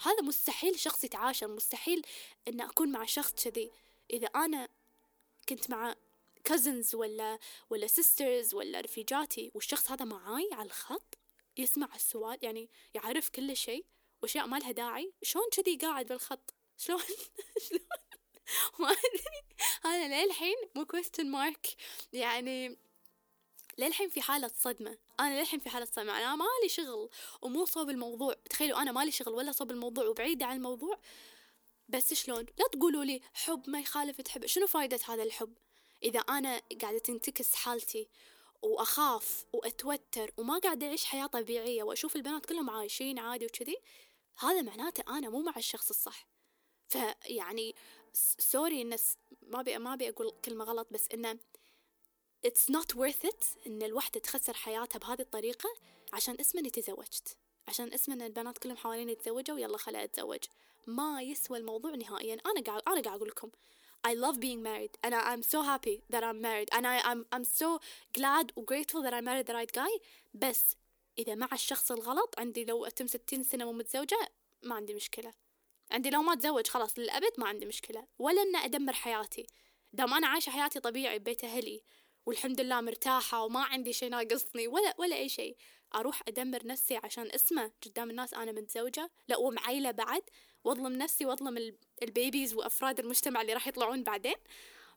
[0.03, 2.03] هذا مستحيل شخص يتعاشر مستحيل
[2.49, 3.71] ان أكون مع شخص كذي.
[4.11, 4.69] إذا أنا
[5.49, 5.95] كنت مع
[6.45, 7.39] cousins ولا
[7.71, 11.19] ولا sisters ولا رفيجاتي والشخص هذا معاي على الخط
[11.57, 13.87] يسمع السؤال يعني يعرف كل شيء
[14.23, 15.13] وأشياء ما لها داعي.
[15.23, 17.01] شلون كذي قاعد بالخط؟ شلون؟
[17.69, 17.81] شلون؟
[18.79, 19.25] ما أدري.
[19.85, 21.77] أنا للحين مو question mark
[22.13, 22.79] يعني
[23.79, 24.99] للحين في حالة صدمة.
[25.21, 26.19] أنا للحين في حالة صدمة.
[26.19, 27.11] أنا مالي شغل
[27.43, 28.35] ومو صوب الموضوع.
[28.51, 30.99] تخيلوا أنا مالي شغل ولا صوب الموضوع وبعيدة عن الموضوع.
[31.89, 35.55] بس شلون؟ لا تقولوا لي حب ما يخالف تحب شنو فايدة هذا الحب؟
[36.03, 38.09] إذا أنا قاعدة تنتكس حالتي
[38.63, 43.77] وأخاف وأتوتر وما قاعدة أعيش حياة طبيعية وأشوف البنات كلهم عايشين عادي وكذي
[44.39, 46.27] هذا معناته أنا مو مع الشخص الصح.
[46.89, 47.75] فيعني
[48.39, 51.39] sorry الناس ما بي ما ابي أقول كلمة غلط بس إنه
[52.47, 55.69] it's not worth it إن الوحدة تخسر حياتها بهذه الطريقة
[56.13, 57.37] عشان اسم إني تزوجت.
[57.69, 60.39] عشان اسم إن البنات كلهم حوالين يتزوجوا يلا خلي أتزوج.
[60.87, 62.35] ما يسوى الموضوع نهائيا.
[62.47, 63.51] أنا قاعد أنا قاعد أقول لكم
[64.03, 67.45] I love being married and I'm so happy that I'm married and I, I'm, I'm
[67.45, 67.81] so
[68.19, 70.01] glad و grateful that I married the right guy.
[70.35, 70.77] بس
[71.19, 74.33] إذا مع الشخص الغلط عندي لو أتم ستين سنة ومتزوجة
[74.63, 75.35] ما عندي مشكلة.
[75.91, 78.07] عندي لو ما أتزوج خلاص للأبد ما عندي مشكلة.
[78.19, 79.47] ولا أن أدمر حياتي.
[79.93, 81.83] دام أنا عايشة حياتي طبيعي ببيت أهلي
[82.27, 85.57] والحمد لله مرتاحة وما عندي شي ناقصني ولا ولا أي شيء
[85.95, 90.23] أروح أدمر نفسي عشان اسمه قدام الناس أنا متزوجة لا ومعيلة بعد
[90.65, 94.37] وأظلم نفسي وأظلم البيبيز وأفراد المجتمع اللي راح يطلعون بعدين.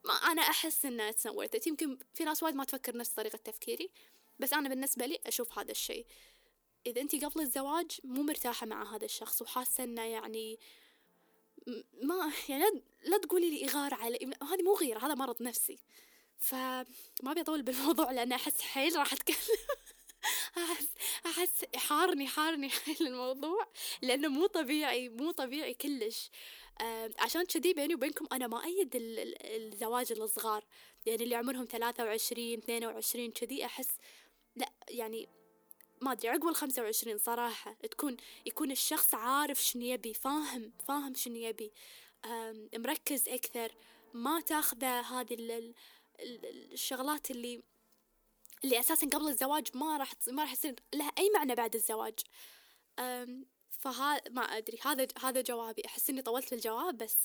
[0.06, 1.68] ما أحس it's not worth it.
[1.68, 3.90] يمكن في ناس وايد ما تفكر نفس طريقة تفكيري
[4.40, 6.06] بس أنا بالنسبة لي أشوف هذا الشيء.
[6.86, 10.60] إذا أنت قبل الزواج مو مرتاحة مع هذا الشخص وحاسة إنه يعني
[12.02, 12.64] ما يعني
[13.04, 15.80] لا, تقولي لي إغارة علي هذه مو غيرة هذا مرض نفسي.
[16.38, 16.86] فما
[17.26, 19.36] أبي أطول بالموضوع لأن أحس حيل راح أتكلم.
[20.58, 20.88] أحس
[21.26, 23.68] أحس حارني حارني حيل الموضوع
[24.02, 26.30] لأنه مو طبيعي مو طبيعي كلش.
[27.20, 30.64] عشان كذي بيني وبينكم أنا ما أيد الزواج الصغار.
[31.06, 33.90] يعني اللي عمرهم ثلاثة وعشرين اثنين وعشرين كذي أحس
[34.56, 35.28] لا يعني
[36.02, 41.36] ما أدري عقب الخمسة وعشرين صراحة تكون يكون الشخص عارف شنو يبي فاهم فاهم شنو
[41.36, 41.72] يبي.
[42.78, 43.72] مركز أكثر
[44.14, 45.74] ما تاخذه هذه
[46.20, 47.64] الشغلات اللي
[48.64, 52.20] اللي أساسا قبل الزواج ما راح ما راح يصير لها أي معنى بعد الزواج.
[53.70, 55.86] فها ما أدري هذا هذا جوابي.
[55.86, 57.18] أحس إني طولت في الجواب بس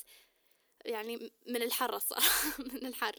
[0.85, 2.29] يعني من الحر الصراحة
[2.73, 3.15] من الحر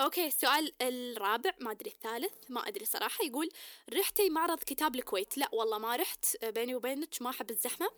[0.00, 3.48] أوكي السؤال الرابع ما أدري الثالث ما أدري صراحة يقول
[3.92, 6.44] رحتي معرض كتاب الكويت؟ لا والله ما رحت.
[6.44, 7.90] بيني وبينك ما أحب الزحمة.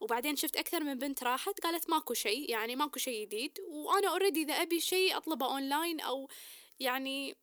[0.00, 3.58] وبعدين شفت أكثر من بنت راحت قالت ماكو شيء يعني ماكو شيء جديد.
[3.68, 6.28] وأنا already إذا أبي شيء أطلبه اونلاين أو
[6.80, 7.36] يعني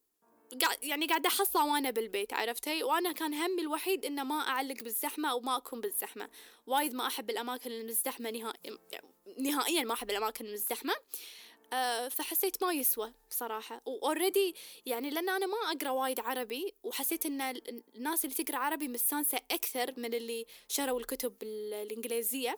[0.82, 5.40] يعني قاعدة أحصله وأنا بالبيت عرفتي؟ وأنا كان همي الوحيد إنه ما أعلق بالزحمة أو
[5.40, 6.30] ما أكون بالزحمة.
[6.68, 8.78] وايد ما أحب الأماكن المزدحمة نهائي
[9.38, 10.94] نهائيا ما أحب الأماكن المزدحمة.
[11.74, 13.82] أه فحسيت ما يسوى صراحة.
[13.86, 14.56] و already
[14.86, 17.42] يعني لأن أنا ما أقرأ وايد عربي وحسيت إن
[17.96, 22.58] الناس اللي تقرأ عربي مستانسة أكثر من اللي شروا الكتب الإنجليزية.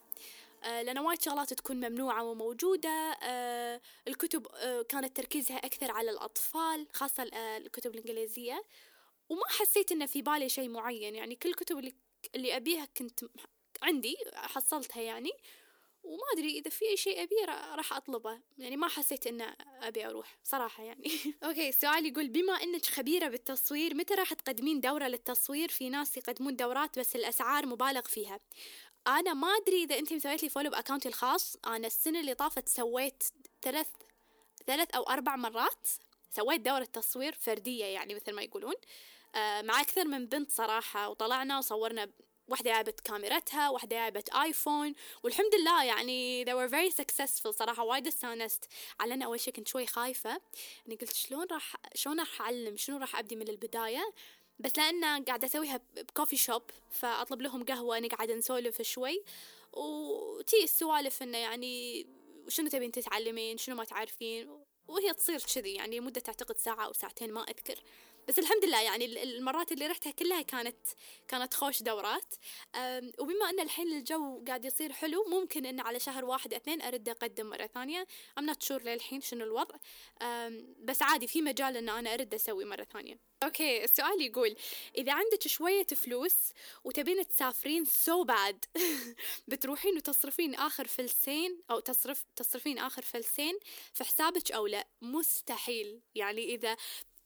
[0.63, 3.17] لأن وايد شغلات تكون ممنوعة وموجودة.
[3.23, 8.63] آه، الكتب آه، كانت تركيزها أكثر على الأطفال خاصة الكتب الإنجليزية.
[9.29, 11.93] وما حسيت إنه في بالي شيء معين يعني كل الكتب اللي
[12.35, 13.19] اللي أبيها كنت
[13.81, 15.31] عندي حصلتها يعني.
[16.03, 17.45] وما أدري إذا في أي شيء أبيه
[17.75, 18.39] راح أطلبه.
[18.57, 21.11] يعني ما حسيت إنه أبي أروح صراحة يعني.
[21.43, 26.55] okay السؤال يقول بما إنك خبيرة بالتصوير متى راح تقدمين دورة للتصوير؟ في ناس يقدمون
[26.55, 28.39] دورات بس الأسعار مبالغ فيها.
[29.07, 31.57] أنا ما أدري إذا انت مسوية لي follow ب account ي الخاص.
[31.67, 33.23] أنا السنة اللي طافت سويت
[33.61, 33.87] ثلاث
[34.67, 35.87] ثلاث أو أربع مرات
[36.31, 38.73] سويت دورة تصوير فردية يعني مثل ما يقولون.
[39.35, 42.09] آه مع أكثر من بنت صراحة وطلعنا وصورنا
[42.47, 48.07] واحدة جابت كاميرتها واحدة جابت iPhone والحمد لله يعني they were very successful صراحة وايد
[48.07, 48.65] استانست
[48.99, 50.41] على أنا أول شيء كنت شوي خايفة.
[50.87, 54.13] إني قلت شلون راح شلون راح أعلم شنو راح أبدي من البداية؟
[54.59, 59.23] بس لأن قاعدة أسويها بكوفي شوب فأطلب لهم قهوة نقعد نسولف شوي.
[59.73, 62.07] وتي السوالف إنه يعني
[62.47, 67.33] شنو تبين تتعلمين؟ شنو ما تعرفين؟ وهي تصير كذي يعني مدة تعتقد ساعة أو ساعتين
[67.33, 67.83] ما أذكر.
[68.27, 70.77] بس الحمد لله يعني المرات اللي رحتها كلها كانت
[71.27, 72.35] كانت خوش دورات.
[73.19, 77.49] وبما إن الحين الجو قاعد يصير حلو ممكن إن على شهر واحد اثنين أرد أقدم
[77.49, 78.07] مرة ثانية.
[78.37, 79.75] I'm not sure للحين شنو الوضع.
[80.83, 83.28] بس عادي في مجال إن أنا أرد أسوي مرة ثانية.
[83.43, 84.55] okay السؤال يقول
[84.97, 86.35] إذا عندك شوية فلوس
[86.83, 88.65] وتبين تسافرين so so bad
[89.47, 93.59] بتروحين وتصرفين آخر فلسين أو تصرف تصرفين آخر فلسين
[93.93, 95.99] في حسابك أو لا؟ مستحيل.
[96.15, 96.77] يعني إذا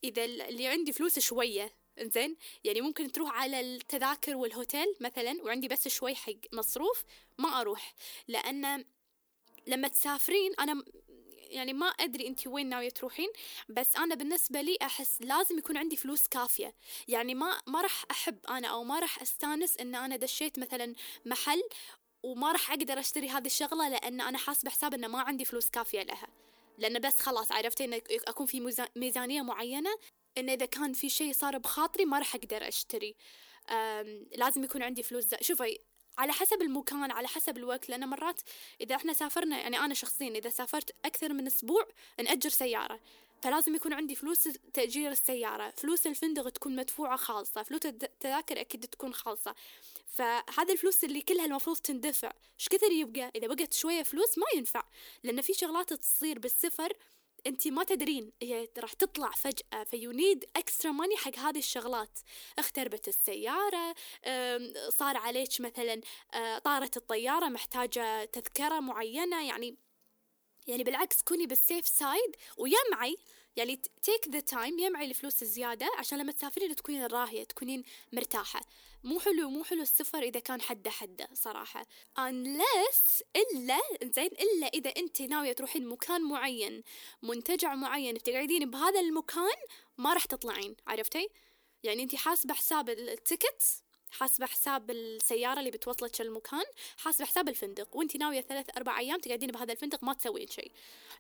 [0.04, 5.88] إذا اللي عندي فلوس شوية إنزين؟ يعني ممكن تروح على التذاكر والهوتيل مثلا وعندي بس
[5.88, 7.04] شوي حق مصروف
[7.38, 7.95] ما أروح.
[8.28, 8.86] لأن
[9.67, 10.84] لما تسافرين أنا
[11.54, 13.30] يعني ما أدري انت وين ناوية تروحين
[13.70, 16.76] بس أنا بالنسبة لي أحس لازم يكون عندي فلوس كافية.
[17.08, 20.94] يعني ما ما راح أحب أنا أو ما راح أستانس إن أنا دشيت مثلا
[21.26, 21.63] محل
[22.24, 26.04] وما راح أقدر أشتري هذه الشغلة لأن أنا حاسبة حساب انه ما عندي فلوس كافية
[26.04, 26.28] لها.
[26.78, 27.94] لأنه بس خلاص عرفت إن
[28.28, 29.89] أكون في ميزانية معينة
[30.38, 33.16] إن إذا كان في شيء صار بخاطري ما راح أقدر أشتري.
[34.38, 35.80] لازم يكون عندي فلوس شوفي
[36.17, 38.41] على حسب المكان على حسب الوقت لأن مرات
[38.82, 41.88] إذا إحنا سافرنا يعني أنا شخصيا إذا سافرت أكثر من أسبوع
[42.19, 42.99] نأجر سيارة
[43.43, 49.13] فلازم يكون عندي فلوس تأجير السيارة فلوس الفندق تكون مدفوعة خالصة فلوس التذاكر أكيد تكون
[49.13, 49.56] خالصة
[50.08, 54.84] فهذا الفلوس اللي كلها المفروض تندفع إيش كثر يبقى؟ إذا بقت شوية فلوس ما ينفع
[55.23, 56.93] لأن في شغلات تصير بالسفر
[57.47, 62.19] أنت ما تدرين هي راح تطلع فجأة ف you need extra money حق هذه الشغلات.
[62.60, 63.95] اختربت السيارة
[64.89, 66.01] صار عليك مثلا
[66.34, 69.77] آه، طارت الطيارة محتاجة تذكرة معينة يعني
[70.67, 73.17] يعني بالعكس كوني بال safe side ويمعي.
[73.56, 78.62] يعني take the time يمعي الفلوس الزيادة عشان لما تسافرين تكونين راهية تكونين مرتاحة.
[79.04, 81.86] مو حلو مو حلو السفر إذا كان حده حدة صراحة.
[82.20, 86.84] unless إلا زين إلا إذا أنت ناوية تروحين مكان معين
[87.24, 89.58] منتجع معين بتقعدين بهذا المكان
[89.98, 90.76] ما راح تطلعين.
[90.88, 91.30] عرفتي؟
[91.84, 93.63] يعني أنت حاسبة حساب التيكت
[94.13, 96.63] حاسبة حساب السيارة اللي بتوصلك المكان
[96.97, 100.71] حاسبة حساب الفندق وانت ناوية ثلاث أربع أيام تقعدين بهذا الفندق ما تسوين شيء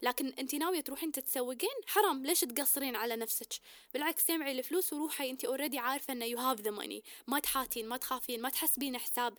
[0.01, 3.53] لكن انت ناوية تروحين تتسوقين حرام ليش تقصرين على نفسك؟
[3.93, 7.97] بالعكس جمعي الفلوس وروحي انت already عارفة إنه you have the money ما تحاتين ما
[7.97, 9.33] تخافين ما تحسبين حساب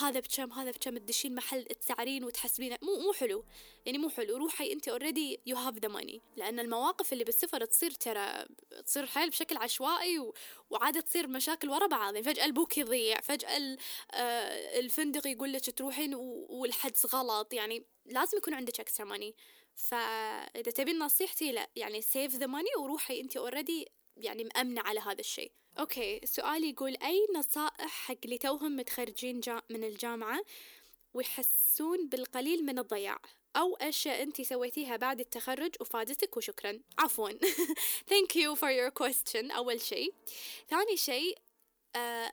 [0.00, 3.44] هذا بكم هذا بكم تدشين محل تسعرين وتحسبين مو مو حلو.
[3.86, 4.36] يعني مو حلو.
[4.36, 8.46] روحي انت already you have the money لأن المواقف اللي بالسفر تصير ترى
[8.86, 10.34] تصير حيل بشكل عشوائي و...
[10.70, 12.14] وعادة تصير مشاكل ورا بعض.
[12.14, 12.97] يعني فجأة البوك يضيع.
[13.22, 13.76] فجأة
[14.14, 16.14] آه، الفندق يقول لك تروحين
[16.48, 17.54] والحجز غلط.
[17.54, 19.34] يعني لازم يكون عندك extra money
[19.74, 25.20] فإذا تبين نصيحتي لا يعني save the money وروحي أنت already يعني مأمنة على هذا
[25.20, 25.52] الشيء.
[25.78, 30.40] okay السؤال يقول أي نصائح حق اللي توهم متخرجين من الجامعة
[31.14, 33.18] ويحسون بالقليل من الضياع؟
[33.56, 36.80] أو أشياء أنت سويتيها بعد التخرج وفادتك وشكرا.
[36.98, 37.30] عفوا.
[38.10, 39.52] Thank you for your question.
[39.56, 40.14] أول شيء.
[40.70, 41.38] ثاني شيء
[41.96, 42.32] آه،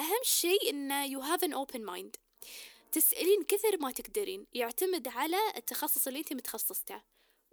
[0.00, 2.20] أهم شيء إنه you have an open mind.
[2.92, 7.02] تسألين كثر ما تقدرين يعتمد على التخصص اللي أنت متخصصته.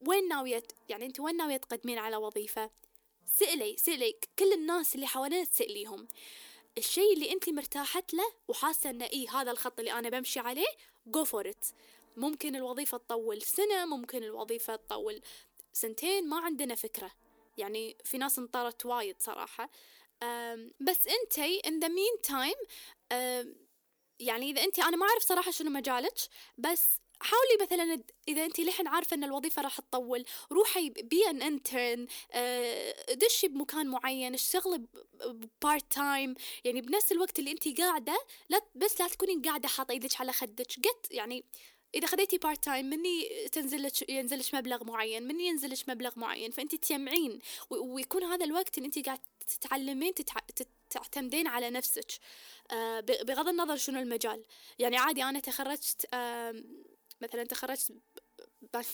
[0.08, 2.70] وين ناوية يعني أنت وين ناوية تقدمين على وظيفة؟
[3.40, 6.08] سألي سألي كل الناس اللي حوالينك تسأليهم.
[6.78, 10.68] الشيء اللي أنت مرتاحت له وحاسة إنه إيه هذا الخط اللي أنا بمشي عليه
[11.18, 11.74] go for it.
[12.18, 15.22] ممكن الوظيفة تطول سنة ممكن الوظيفة تطول
[15.74, 17.12] سنتين ما عندنا فكرة.
[17.58, 19.70] يعني في ناس انطرت وايد صراحة.
[20.80, 22.68] بس انتي in the meantime
[24.20, 26.14] يعني إذا انتي أنا ما أعرف صراحة شنو مجالك
[26.58, 32.08] بس حاولي مثلا اذا انت للحين عارفة إن الوظيفة راح تطول روحي be an intern
[33.14, 34.86] دشي بمكان معين اشتغلي
[35.62, 38.18] part time يعني بنفس الوقت اللي انت قاعدة
[38.50, 41.46] لا بس لا تكونين قاعدة حاطة إيدك على خدك قت يعني
[41.96, 46.20] إذا خذيتي part time مني تنزل لك ينزل لك مبلغ معين مني ينزل لك مبلغ
[46.20, 50.40] معين فانت تجمعين ويكون هذا الوقت اللي انت قاعد تتعلمين تتع...
[50.90, 52.12] تعتمدين على نفسك.
[52.72, 54.46] آه بغض النظر شنو المجال.
[54.80, 56.08] يعني عادي أنا تخرجت
[57.22, 57.94] مثلا تخرجت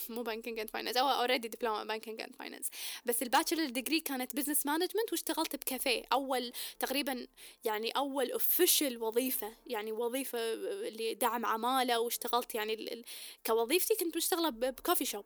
[0.10, 2.69] مو banking and finance أو already دبلومه banking and finance
[3.06, 7.28] بس ال bachelor degree كانت business management واشتغلت بكافيه أول تقريبا
[7.64, 9.53] يعني أول official وظيفة.
[9.68, 10.39] يعني وظيفة
[10.88, 13.03] اللي دعم عمالة واشتغلت يعني
[13.45, 15.26] كوظيفتي كنت مشتغلة ب coffee shop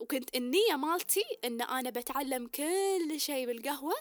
[0.00, 3.94] وكنت النية مالتي إن أنا بتعلم كل شيء بالقهوة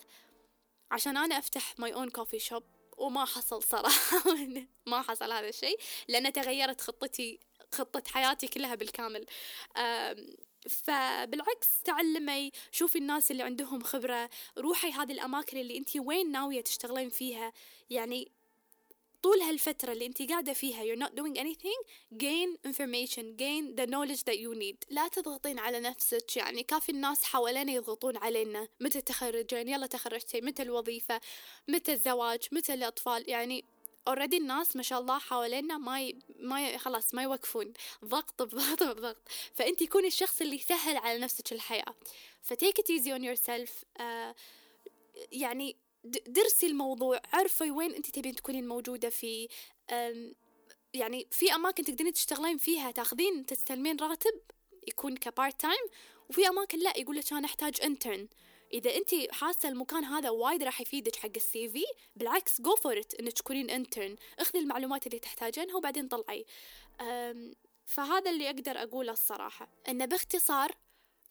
[0.91, 2.63] عشان أنا أفتح my own coffee shop
[2.97, 4.23] وما حصل صراحة.
[4.87, 5.79] ما حصل هذا الشيء.
[6.07, 7.39] لأن تغيرت خطتي
[7.73, 9.25] خطة حياتي كلها بالكامل.
[10.69, 17.09] فبالعكس تعلمي شوفي الناس اللي عندهم خبرة روحي هذه الأماكن اللي أنت وين ناوية تشتغلين
[17.09, 17.53] فيها.
[17.89, 18.31] يعني
[19.23, 21.79] طول هالفترة اللي انت قاعدة فيها you're not doing anything
[22.17, 24.75] gain information gain the knowledge that you need.
[24.89, 28.67] لا تضغطين على نفسك يعني كافي الناس حوالينا يضغطون علينا.
[28.79, 30.41] متى تخرجين؟ يلا تخرجتي.
[30.41, 31.21] متى الوظيفة؟
[31.67, 33.65] متى الزواج؟ متى الأطفال؟ يعني
[34.07, 36.19] already الناس ما شاء الله حوالينا ما ي...
[36.39, 36.77] ما ي...
[36.77, 37.73] خلاص ما يوقفون.
[38.05, 39.21] ضغط بضغط بضغط
[39.53, 41.95] فأنت كوني الشخص اللي يسهل على نفسك الحياة.
[42.41, 43.71] ف take it easy on yourself.
[43.99, 44.35] uh,
[45.31, 45.75] يعني
[46.27, 47.21] درسي الموضوع.
[47.33, 49.47] عرفي وين أنت تبين تكونين موجودة فيه.
[50.93, 54.41] يعني في أماكن تقدرين تشتغلين فيها تاخذين تستلمين راتب
[54.87, 55.87] يكون ك part time
[56.29, 58.27] وفي أماكن لا يقول لك أنا أحتاج intern
[58.73, 61.83] إذا أنت حاسة المكان هذا وايد راح يفيدك حق ال CV
[62.15, 66.45] بالعكس go for it إنك تكونين intern اخذي المعلومات اللي تحتاجينها وبعدين طلعي.
[67.85, 69.67] فهذا اللي أقدر أقوله الصراحة.
[69.89, 70.71] انه باختصار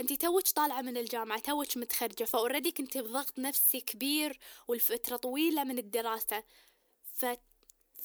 [0.00, 4.38] أنت توك طالعة من الجامعة توك متخرجة ف already كنت بضغط نفسي كبير
[4.68, 6.44] والفترة طويلة من الدراسة.
[7.14, 7.26] ف...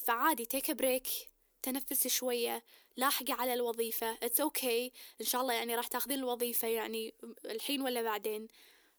[0.05, 1.07] فعادي take break
[1.61, 2.63] تنفسي شوية
[2.97, 4.93] لاحقي على الوظيفة it's okay okay.
[5.21, 7.13] إن شاء الله يعني راح تاخذين الوظيفة يعني
[7.45, 8.47] الحين ولا بعدين.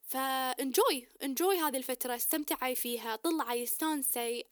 [0.08, 4.44] ف enjoy enjoy هذه الفترة استمتعي فيها طلعي استانسي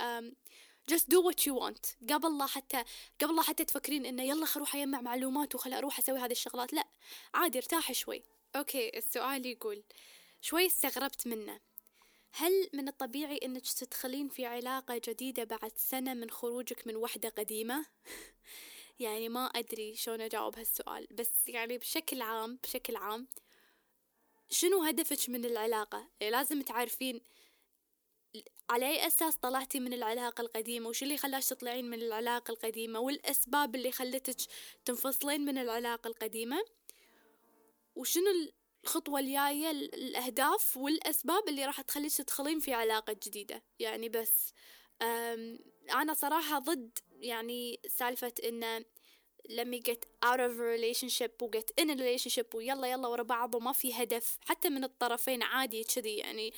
[0.91, 2.13] just do what you want.
[2.13, 2.85] قبل لا حتى
[3.21, 6.73] قبل لا حتى تفكرين إنه يلا خل أروح أجمع معلومات وخل أروح أسوي هذه الشغلات
[6.73, 6.87] لا.
[7.35, 8.23] عادي ارتاحي شوي.
[8.57, 9.83] أوكي السؤال يقول
[10.41, 11.61] شوي استغربت منه.
[12.33, 17.87] هل من الطبيعي إنك تدخلين في علاقة جديدة بعد سنة من خروجك من وحدة قديمة؟
[19.01, 23.27] يعني ما أدري شلون أجاوب هالسؤال بس يعني بشكل عام بشكل عام
[24.51, 27.21] شنو هدفك من العلاقة؟ يعني لازم تعرفين
[28.71, 33.75] على أي أساس طلعتي من العلاقة القديمة؟ وش اللي خلاش تطلعين من العلاقة القديمة؟ والأسباب
[33.75, 34.37] اللي خلتك
[34.85, 36.65] تنفصلين من العلاقة القديمة؟
[37.95, 38.25] وشنو
[38.85, 43.63] الخطوة الجاية؟ الأهداف والأسباب اللي راح تخليك تدخلين في علاقة جديدة.
[43.79, 44.53] يعني بس
[45.93, 48.85] أنا صراحة ضد يعني سالفة إنه
[49.51, 53.55] لما get out of a relationship و get in a relationship ويلا يلا ورا بعض
[53.55, 54.39] وما في هدف.
[54.41, 56.53] حتى من الطرفين عادي كذي يعني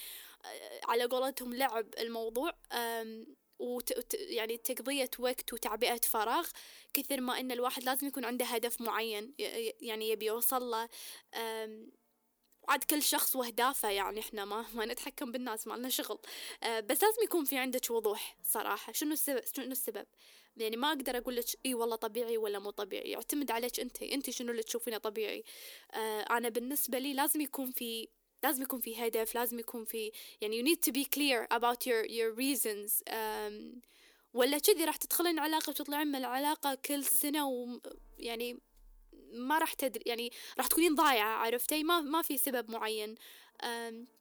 [0.45, 2.53] آه، على قولتهم لعب الموضوع
[3.59, 4.15] وت...
[4.15, 6.49] يعني تقضية وقت وتعبئة فراغ
[6.95, 9.35] كثر ما إن الواحد لازم يكون عنده هدف معين
[9.81, 10.89] يعني يبي يوصل له.
[12.69, 16.19] عاد كل شخص واهدافه يعني إحنا ما ما نتحكم بالناس ما لنا شغل.
[16.63, 18.93] أه بس لازم يكون في عندك وضوح صراحة.
[18.93, 20.07] شنو السبب؟ شنو السبب؟
[20.61, 24.31] يعني ما أقدر أقول لك إي والله طبيعي ولا مو طبيعي يعتمد عليك أنت أنت
[24.31, 25.45] شنو اللي تشوفينه طبيعي.
[25.95, 28.09] أه أنا بالنسبة لي لازم يكون في
[28.43, 32.05] لازم يكون في هدف لازم يكون في يعني you need to be clear about your
[32.07, 33.03] your reasons.
[33.11, 33.81] um,
[34.35, 38.59] ولا كذي راح تدخلين علاقة وتطلعين من العلاقة كل سنة ويعني
[39.33, 43.15] ما راح تدري يعني راح تكونين ضايعة عرفتي؟ ما ما في سبب معين.
[43.63, 44.18] um,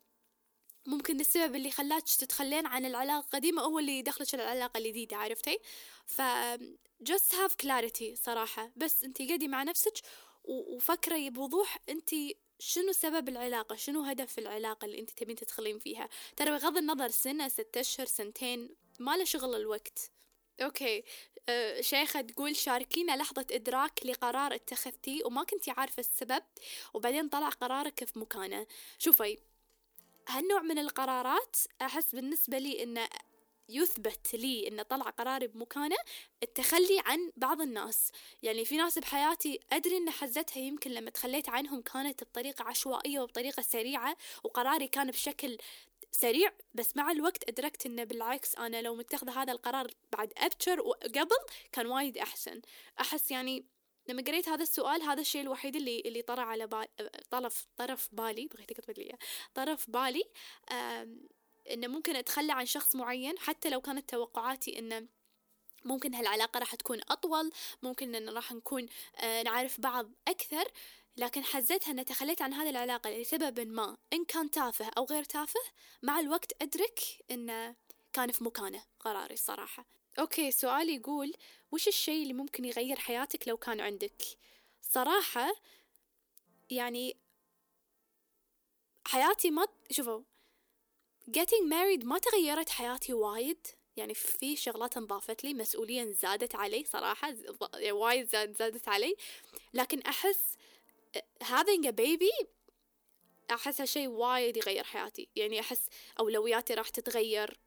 [0.88, 5.60] ممكن السبب اللي خلاك تتخلين عن العلاقة القديمة هو اللي دخلك العلاقة الجديدة عرفتي؟
[6.06, 6.22] ف
[7.10, 8.72] just have clarity صراحة.
[8.76, 9.94] بس انتي قدي مع نفسك
[10.44, 16.52] وفكري بوضوح انتي شنو سبب العلاقة؟ شنو هدف العلاقة اللي انت تبين تدخلين فيها؟ ترى
[16.52, 20.12] بغض النظر سنة ستة أشهر سنتين ما له شغل الوقت.
[20.62, 21.04] أوكي.
[21.50, 26.44] أه شيخة تقول شاركينا لحظة إدراك لقرار اتخذتيه وما كنتي عارفة السبب
[26.94, 28.68] وبعدين طلع قرارك في مكانه.
[29.00, 29.38] شوفي
[30.28, 33.08] هالنوع من القرارات أحس بالنسبة لي إنه
[33.70, 35.96] يثبت لي ان طلع قراري بمكانه
[36.44, 38.12] التخلي عن بعض الناس.
[38.44, 43.62] يعني في ناس بحياتي أدري إن حزتها يمكن لما تخليت عنهم كانت بطريقة عشوائية وبطريقة
[43.62, 45.58] سريعة وقراري كان بشكل
[46.12, 51.38] سريع بس مع الوقت أدركت إنه بالعكس أنا لو متخذة هذا القرار بعد أبكر وقبل
[51.72, 52.62] كان وايد أحسن.
[53.00, 53.66] أحس يعني
[54.08, 56.88] لما قريت هذا السؤال هذا الشيء الوحيد اللي اللي طرى على بالي
[57.32, 59.18] طرف طرف بالي بغيت أكتب لي
[59.54, 60.24] طرف بالي
[61.72, 65.08] إنه ممكن أتخلى عن شخص معين حتى لو كانت توقعاتي إنه
[65.86, 67.52] ممكن هالعلاقة راح تكون أطول
[67.84, 68.86] ممكن إن راح نكون
[69.16, 70.72] آه نعرف بعض أكثر
[71.18, 73.98] لكن حزتها أن تخليت عن هذه العلاقة لسبب ما.
[74.14, 75.60] إن كان تافه أو غير تافه
[76.04, 77.00] مع الوقت أدرك
[77.32, 77.76] إنه
[78.14, 79.86] كان في مكانه قراري الصراحة
[80.20, 81.34] أوكي سؤال يقول
[81.72, 84.22] وش الشيء اللي ممكن يغير حياتك لو كان عندك؟
[84.82, 85.56] صراحة
[86.70, 87.18] يعني
[89.08, 90.22] حياتي ما شوفوا
[91.32, 97.34] getting married ما تغيرت حياتي وايد يعني في شغلات انضافت لي مسؤولية زادت علي صراحة
[97.74, 99.16] يعني وايد زاد زادت علي
[99.74, 100.58] لكن أحس
[101.44, 102.48] having a baby
[103.52, 105.30] أحسها شيء وايد يغير حياتي.
[105.36, 105.86] يعني أحس
[106.20, 107.60] أولوياتي راح تتغير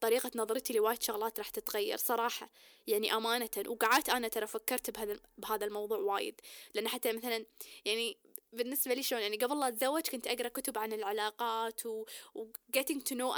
[0.00, 2.50] طريقة نظرتي لوايد شغلات راح تتغير صراحة.
[2.86, 6.40] يعني أمانة وقعدت أنا ترى فكرت بهذا بهذا الموضوع وايد.
[6.74, 7.44] لأن حتى مثلا
[7.84, 8.18] يعني
[8.52, 12.04] بالنسبة لي شلون يعني قبل لا أتزوج كنت أقرأ كتب عن العلاقات و,
[12.34, 13.34] و getting to know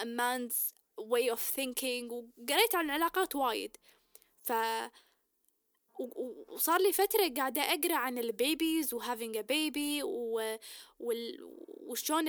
[0.00, 3.76] a, man's way of thinking وقريت عن العلاقات وايد.
[4.42, 4.52] ف
[6.48, 10.00] وصار لي فترة قاعدة أقرأ عن ال babies و having baby
[11.80, 12.24] وشلون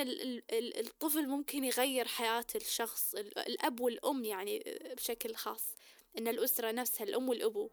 [0.52, 5.76] الطفل ممكن يغير حياة الشخص الأب والأم يعني بشكل خاص
[6.18, 7.70] إن الأسرة نفسها الأم والأبو.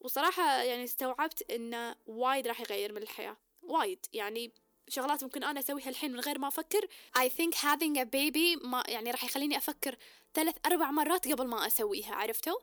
[0.00, 4.06] وصراحة يعني استوعبت إنه وايد راح يغير من الحياة وايد.
[4.12, 4.52] يعني
[4.88, 6.88] شغلات ممكن أنا أسويها الحين من غير ما أفكر
[7.18, 9.96] I think having a baby ما يعني راح يخليني أفكر
[10.34, 12.58] ثلاث أربع مرات قبل ما أسويها عرفتوا؟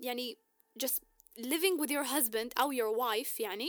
[0.00, 0.38] يعني
[0.78, 1.00] just
[1.38, 3.68] living with your husband أو your wife يعني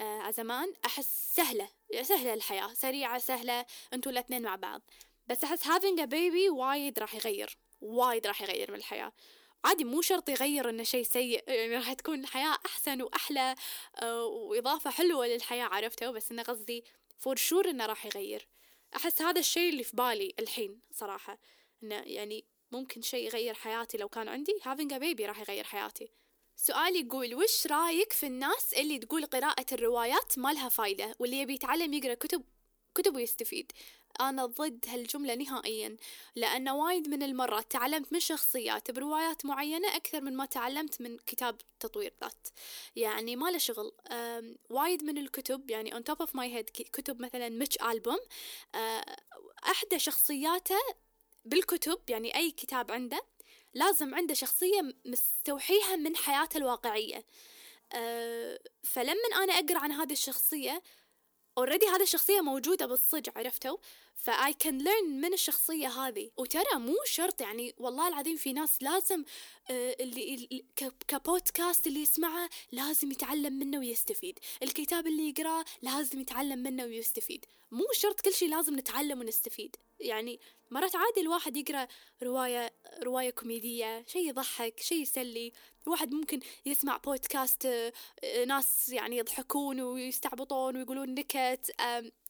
[0.00, 1.68] آه زمان أحس سهلة
[2.02, 4.82] سهلة الحياة سريعة سهلة أنتوا الاثنين مع بعض.
[5.26, 9.12] بس أحس having a baby وايد راح يغير وايد راح يغير من الحياة.
[9.64, 13.54] عادي مو شرط يغير إنه شيء سيء يعني راح تكون الحياة أحسن وأحلى
[13.96, 16.84] آه وإضافة حلوة للحياة عرفته بس انه قصدي
[17.18, 18.48] فور شور إنه راح يغير.
[18.96, 21.38] أحس هذا الشيء اللي في بالي الحين صراحة
[21.82, 26.10] إنه يعني ممكن شيء يغير حياتي لو كان عندي having a baby راح يغير حياتي.
[26.56, 31.54] سؤال يقول وش رأيك في الناس اللي تقول قراءة الروايات ما لها فايدة واللي يبي
[31.54, 32.42] يتعلم يقرأ كتب
[32.94, 33.72] كتب ويستفيد؟
[34.20, 35.96] أنا ضد هالجملة نهائيا
[36.36, 41.56] لأن وايد من المرات تعلمت من شخصيات بروايات معينة أكثر من ما تعلمت من كتاب
[41.80, 42.48] تطوير ذات.
[42.96, 43.92] يعني ما له شغل.
[44.70, 48.18] وايد من الكتب يعني on top of my head كتب مثلا ميتش ألبوم
[49.64, 50.80] أحدى شخصياته
[51.44, 53.22] بالكتب يعني أي كتاب عنده
[53.76, 57.24] لازم عنده شخصية مستوحيها من حياته الواقعية.
[57.92, 60.82] أه فلما أنا أقرأ عن هذه الشخصية
[61.58, 63.76] already هذه الشخصية موجودة بالصج عرفتوا؟
[64.14, 66.30] ف I can learn من الشخصية هذه.
[66.36, 69.24] وترى مو شرط يعني والله العظيم في ناس لازم
[69.70, 70.64] آه اللي
[71.08, 74.38] كبودكاست اللي يسمعه لازم يتعلم منه ويستفيد.
[74.62, 77.44] الكتاب اللي يقرأه لازم يتعلم منه ويستفيد.
[77.70, 79.76] مو شرط كل شيء لازم نتعلم ونستفيد.
[80.00, 81.88] يعني مرات عادي الواحد يقرأ
[82.22, 85.52] رواية رواية كوميدية شيء يضحك شيء يسلي.
[85.86, 91.70] الواحد ممكن يسمع بودكاست آه، ناس يعني يضحكون ويستعبطون ويقولون نكت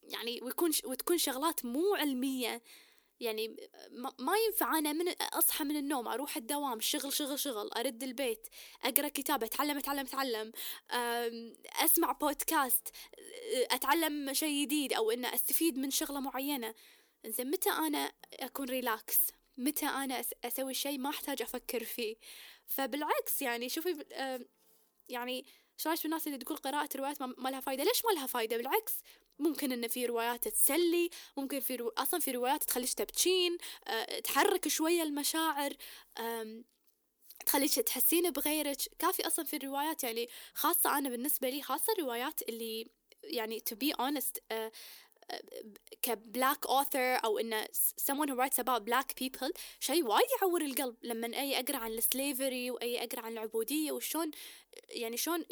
[0.02, 2.62] يعني ويكون وتكون شغلات مو علمية.
[3.20, 3.56] يعني
[4.18, 8.48] ما ينفع أنا من أصحى من النوم أروح الدوام شغل شغل شغل أرد البيت
[8.84, 10.52] أقرأ كتاب أتعلم أتعلم أتعلم
[11.84, 12.88] أسمع بودكاست
[13.70, 16.74] أتعلم شيء جديد أو إن أستفيد من شغلة معينة.
[17.26, 19.18] زين متى أنا أكون ريلاكس
[19.56, 22.16] متى أنا أسوي شيء ما أحتاج أفكر فيه؟
[22.66, 24.04] فبالعكس يعني شوفي
[25.08, 25.44] يعني
[25.78, 28.94] إيش رأيك الناس اللي تقول قراءة روايات ما لها فايدة؟ ليش ما لها فايدة؟ بالعكس
[29.38, 31.88] ممكن إن في روايات تسلي ممكن في رو...
[31.88, 34.18] أصلا في روايات تخليش تبكين أه...
[34.20, 35.72] تحرك شوية المشاعر.
[37.46, 38.76] تخليك تحسين بغيرك.
[38.98, 42.90] كافي أصلا في الروايات يعني خاصة أنا بالنسبة لي خاصة الروايات اللي
[43.24, 44.70] يعني to be honest uh,
[46.02, 47.64] ك black author أو انه
[48.10, 52.00] someone who writes about black people شيء وايد يعور القلب لما أي أقرأ عن ال
[52.00, 54.30] slavery وأي أقرأ عن العبودية وشون
[54.88, 55.44] يعني شلون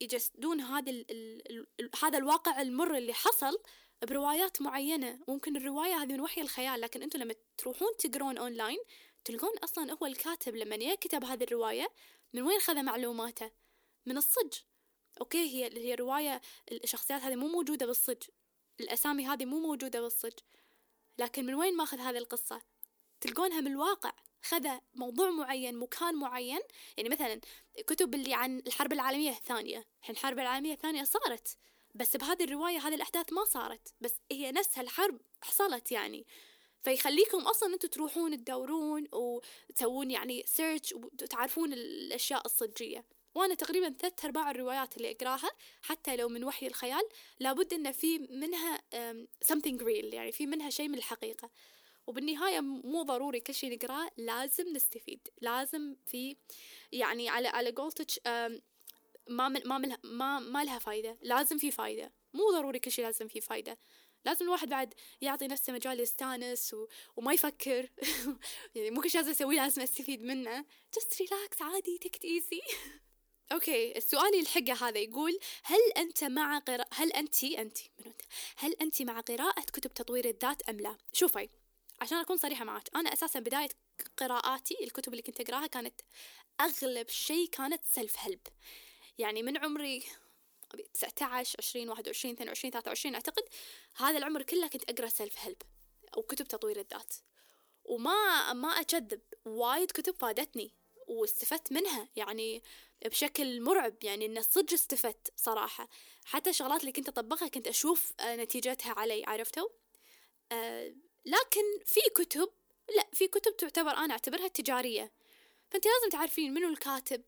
[0.00, 1.04] يجسدون هذا
[2.02, 3.58] هذا الواقع المر اللي حصل
[4.02, 5.18] بروايات معينة.
[5.28, 8.78] ممكن الرواية هذه من وحي الخيال لكن أنتم لما تروحون تقرون اونلاين
[9.24, 11.92] تلقون أصلا هو الكاتب لما يكتب هذه الرواية
[12.32, 13.50] من وين خذ معلوماته؟
[14.06, 14.58] من الصج.
[15.20, 16.40] أوكي هي هي رواية
[16.72, 18.22] الشخصيات هذه مو موجودة بالصج.
[18.80, 20.38] الأسامي هذه مو موجودة بالصج.
[21.18, 22.62] لكن من وين ماخذ هذه القصة؟
[23.20, 24.12] تلقونها من الواقع.
[24.42, 26.60] خذ موضوع معين مكان معين.
[26.96, 27.40] يعني مثلا
[27.86, 29.86] كتب اللي عن الحرب العالمية الثانية.
[30.00, 31.56] الحين الحرب العالمية الثانية صارت
[31.94, 33.94] بس بهذه الرواية هذه الأحداث ما صارت.
[34.00, 36.26] بس هي نفسها الحرب حصلت يعني.
[36.82, 43.04] فيخليكم أصلا أنتم تروحون تدورون وتسوون يعني سيرش وتعرفون الأشياء الصجية.
[43.34, 45.50] وأنا تقريبا ثلاث أرباع الروايات اللي أقراها
[45.82, 47.02] حتى لو من وحي الخيال
[47.40, 48.78] لابد إن في منها
[49.44, 51.50] something real يعني في منها شيء من الحقيقة.
[52.06, 55.28] وبالنهاية مو ضروري كل شيء نقراه لازم نستفيد.
[55.40, 56.36] لازم في
[56.92, 58.06] يعني على على قولتك
[59.28, 61.18] ما من ما من ما ما لها فايدة.
[61.22, 62.12] لازم في فايدة.
[62.34, 63.78] مو ضروري كل شيء لازم فيه فايدة.
[64.24, 66.86] لازم الواحد بعد يعطي نفسه مجال يستانس و...
[67.16, 67.90] وما يفكر.
[68.74, 70.64] يعني مو كل شيء لازم أسويه لازم أستفيد منه.
[70.96, 72.74] Just relax عادي take it easy.
[73.52, 77.78] أوكي السؤال يلحقه هذا يقول هل أنت مع قراءة هل أنت أنت
[78.56, 81.48] هل أنت مع قراءة كتب تطوير الذات أم لا؟ شوفي
[82.00, 83.68] عشان أكون صريحة معك أنا أساسا بداية
[84.16, 86.00] قراءاتي الكتب اللي كنت أقرأها كانت
[86.60, 88.40] أغلب شيء كانت self help
[89.18, 90.02] يعني من عمري
[90.94, 93.42] 19 20 21 22 23 أعتقد
[93.96, 95.62] هذا العمر كله كنت أقرأ self help
[96.16, 97.14] أو كتب تطوير الذات.
[97.84, 100.72] وما ما اكذب وايد كتب فادتني.
[101.10, 102.62] واستفدت منها يعني
[103.04, 105.88] بشكل مرعب يعني إن صدق استفدت صراحة.
[106.24, 109.68] حتى الشغلات اللي كنت أطبقها كنت أشوف آه، نتيجتها علي عرفتوا؟
[110.52, 110.94] آه
[111.26, 112.48] لكن في كتب
[112.96, 115.12] لا في كتب تعتبر أنا أعتبرها تجارية.
[115.70, 117.22] فأنت لازم تعرفين منو الكاتب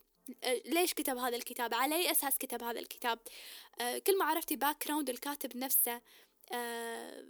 [0.44, 3.18] آه، ليش كتب هذا الكتاب على أي أساس كتب هذا الكتاب.
[3.80, 6.00] آه، كل ما عرفتي background الكاتب نفسه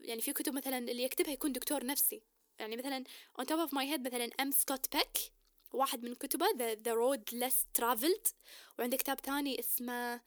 [0.02, 2.22] يعني في كتب مثلا اللي يكتبها يكون دكتور نفسي.
[2.58, 3.04] يعني مثلا
[3.40, 4.50] on top of my head مثلا M.
[4.50, 5.32] Scott Peck.
[5.72, 8.32] واحد من كتبه the, the road less traveled.
[8.78, 10.20] وعنده كتاب ثاني اسمه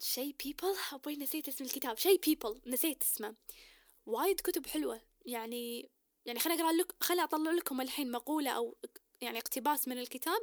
[0.00, 1.98] شي people أبوي نسيت اسم الكتاب.
[1.98, 2.56] شي people.
[2.66, 3.34] نسيت اسمه.
[4.06, 5.00] وايد كتب حلوة.
[5.26, 5.90] يعني
[6.26, 8.76] يعني خليني أقرأ لك خليني أطلع لكم الحين مقولة أو
[9.20, 10.40] يعني اقتباس من الكتاب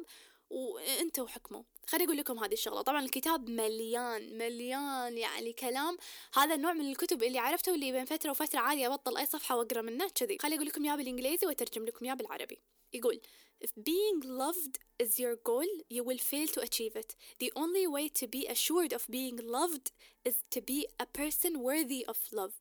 [0.50, 2.82] وانتوا حكموا خليني أقول لكم هذه الشغلة.
[2.82, 5.98] طبعا الكتاب مليان مليان يعني كلام.
[6.34, 9.82] هذا النوع من الكتب اللي عرفته واللي بين فترة وفترة عادي أبطل أي صفحة وأقرأ
[9.82, 10.38] منه كذي.
[10.38, 12.62] خليني أقول لكم اياه بالإنجليزي وأترجم لكم اياه بالعربي.
[12.94, 13.22] يقول
[13.61, 17.17] If being loved is your goal, you will fail to achieve it.
[17.39, 19.93] The only way to be assured of being loved
[20.25, 22.55] is to be a person worthy of love.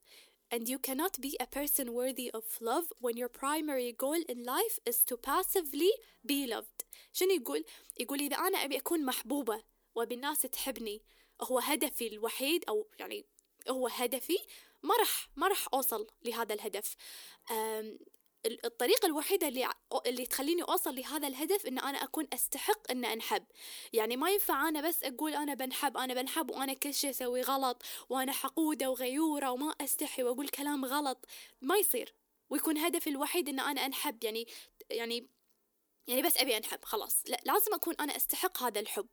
[0.49, 4.80] And you cannot be a person worthy of love when your primary goal in life
[4.86, 5.91] is to passively
[6.26, 6.84] be loved.
[7.13, 7.63] شنو يقول؟
[7.99, 9.63] يقول إذا أنا أبي أكون محبوبة
[9.95, 11.01] وأبي الناس تحبني
[11.41, 13.26] هو هدفي الوحيد أو يعني
[13.69, 14.38] هو هدفي
[14.84, 16.95] ما راح ما راح أوصل لهذا الهدف
[18.47, 19.68] الطريقة الوحيدة اللي
[20.07, 23.45] اللي تخليني أوصل لهذا الهدف إن أنا أكون أستحق إن أنحب،
[23.93, 27.82] يعني ما ينفع أنا بس أقول أنا بنحب أنا بنحب وأنا كل شيء أسوي غلط
[28.09, 31.26] وأنا حقودة وغيورة وما أستحي وأقول كلام غلط،
[31.61, 32.14] ما يصير،
[32.51, 34.24] ويكون هدفي الوحيد إن أنا أنحب.
[34.24, 34.47] يعني
[34.91, 35.28] يعني
[36.07, 37.22] يعني بس أبي أنحب خلاص.
[37.28, 39.09] لا لازم أكون أنا أستحق هذا الحب.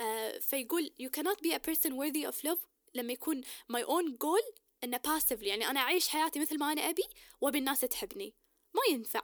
[0.00, 2.58] آه فيقول you cannot be a person worthy of love
[2.94, 3.42] لما يكون
[3.72, 7.02] my own goal إنه passively يعني أنا أعيش حياتي مثل ما أنا أبي
[7.40, 8.34] وأبي الناس تحبني.
[8.74, 9.22] ما ينفع.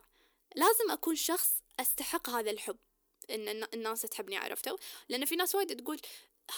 [0.54, 2.76] لازم أكون شخص أستحق هذا الحب.
[3.30, 4.76] إن الناس تحبني عرفتوا؟
[5.08, 6.00] لأن في ناس وايد تقول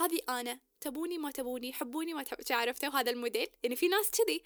[0.00, 3.48] هذه أنا تبوني ما تبوني حبوني ما تحب عرفتوا؟ هذا الموديل.
[3.62, 4.42] يعني في ناس كذي.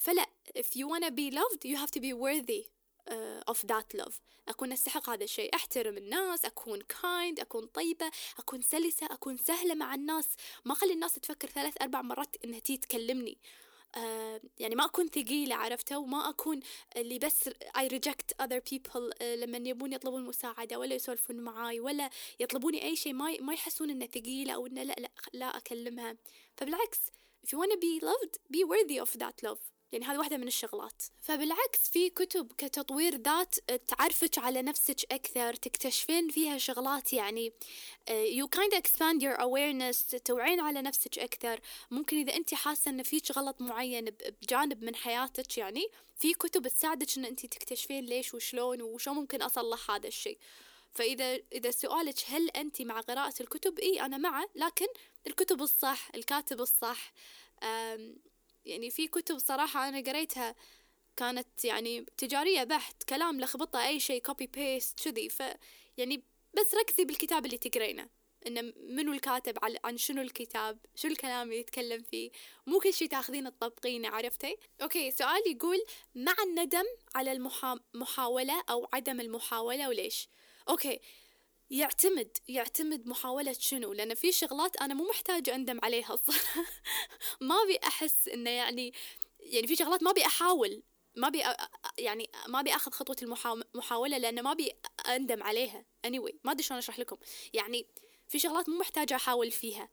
[0.00, 0.26] فلا
[0.58, 2.64] if you wanna be loved you have to be worthy
[3.10, 4.14] uh, of that love.
[4.48, 5.54] أكون أستحق هذا الشيء.
[5.54, 10.28] أحترم الناس أكون kind أكون طيبة أكون سلسة أكون سهلة مع الناس.
[10.64, 13.38] ما أخلي الناس تفكر ثلاث أربع مرات إنها تي تكلمني.
[13.96, 16.60] آه يعني ما أكون ثقيلة عرفته وما أكون
[16.96, 22.10] اللي بس I reject other people آه لما يبون يطلبون مساعدة ولا يسولفون معاي ولا
[22.40, 26.16] يطلبوني أي شيء ما ما يحسون إنه ثقيلة أو إنه لا لا لا أكلمها.
[26.56, 26.98] فبالعكس
[27.46, 29.77] if you wanna be loved be worthy of that love.
[29.92, 31.02] يعني هذه واحدة من الشغلات.
[31.20, 33.54] فبالعكس في كتب كتطوير ذات
[33.88, 37.52] تعرفك على نفسك أكثر تكتشفين فيها شغلات يعني
[38.10, 41.60] uh, you kind of expand your awareness توعين على نفسك أكثر.
[41.90, 44.04] ممكن إذا أنت حاسة أن فيك غلط معين
[44.42, 45.86] بجانب من حياتك يعني
[46.16, 50.38] في كتب تساعدك أن أنت تكتشفين ليش وشلون وشو ممكن أصلح هذا الشيء.
[50.92, 54.86] فإذا إذا سؤالك هل أنت مع قراءة الكتب؟ إي أنا معه لكن
[55.26, 57.12] الكتب الصح الكاتب الصح
[58.68, 60.54] يعني في كتب صراحة أنا قريتها
[61.16, 65.28] كانت يعني تجارية بحت كلام لخبطة أي شيء copy paste كذي.
[65.28, 65.42] ف
[65.96, 66.22] يعني
[66.54, 68.08] بس ركزي بالكتاب اللي تقرينه
[68.46, 72.30] إنه منو الكاتب عن شنو الكتاب شو الكلام اللي يتكلم فيه.
[72.66, 75.78] مو كل شيء تاخذين تطبقينه عرفتي؟ أوكي سؤال يقول
[76.14, 80.28] مع الندم على المحاولة أو عدم المحاولة وليش؟
[80.68, 81.00] أوكي
[81.70, 86.64] يعتمد يعتمد محاولة شنو؟ لأن في شغلات أنا مو محتاجة أندم عليها الصراحة.
[87.40, 88.92] ما أبي أحس إنه يعني
[89.40, 90.82] يعني في شغلات ما أبي أحاول
[91.16, 91.42] ما أبي
[91.98, 93.16] يعني ما أبي أخذ خطوة
[93.74, 94.72] المحاولة لأنه ما أبي
[95.08, 95.84] أندم عليها.
[96.06, 97.16] Anyway ما أدري شلون أشرح لكم.
[97.52, 97.86] يعني
[98.28, 99.88] في شغلات مو محتاجة أحاول فيها.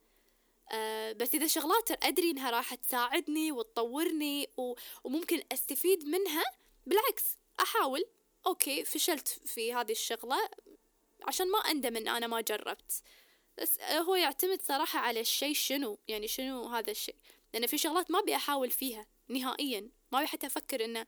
[0.72, 4.48] أه بس إذا شغلات أدري إنها راح تساعدني وتطورني
[5.04, 6.44] وممكن أستفيد منها
[6.86, 7.24] بالعكس
[7.60, 8.06] أحاول.
[8.48, 10.50] أوكي فشلت في هذه الشغلة.
[11.26, 13.02] عشان ما أندم إن أنا ما جربت.
[13.58, 17.16] بس هو يعتمد صراحة على الشيء شنو يعني شنو هذا الشيء
[17.54, 19.90] لأن في شغلات ما أبي أحاول فيها نهائيا.
[20.12, 21.06] ما أبي حتى أفكر إنه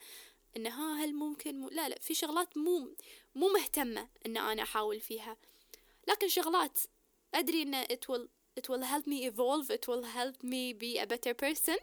[0.58, 2.96] إنه ها هل ممكن مو لا لا في شغلات مو
[3.36, 5.38] مو مهتمة إن أنا أحاول فيها.
[6.08, 6.80] لكن شغلات
[7.34, 8.28] أدري إن it will
[8.60, 11.78] it will help me evolve it will help me be a better person.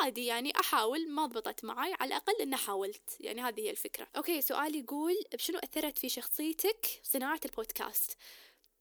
[0.00, 3.16] عادي يعني أحاول ما ضبطت معي على الأقل إن حاولت.
[3.20, 4.06] يعني هذه هي الفكرة.
[4.16, 8.16] أوكي سؤال يقول بشنو أثرت في شخصيتك صناعة البودكاست؟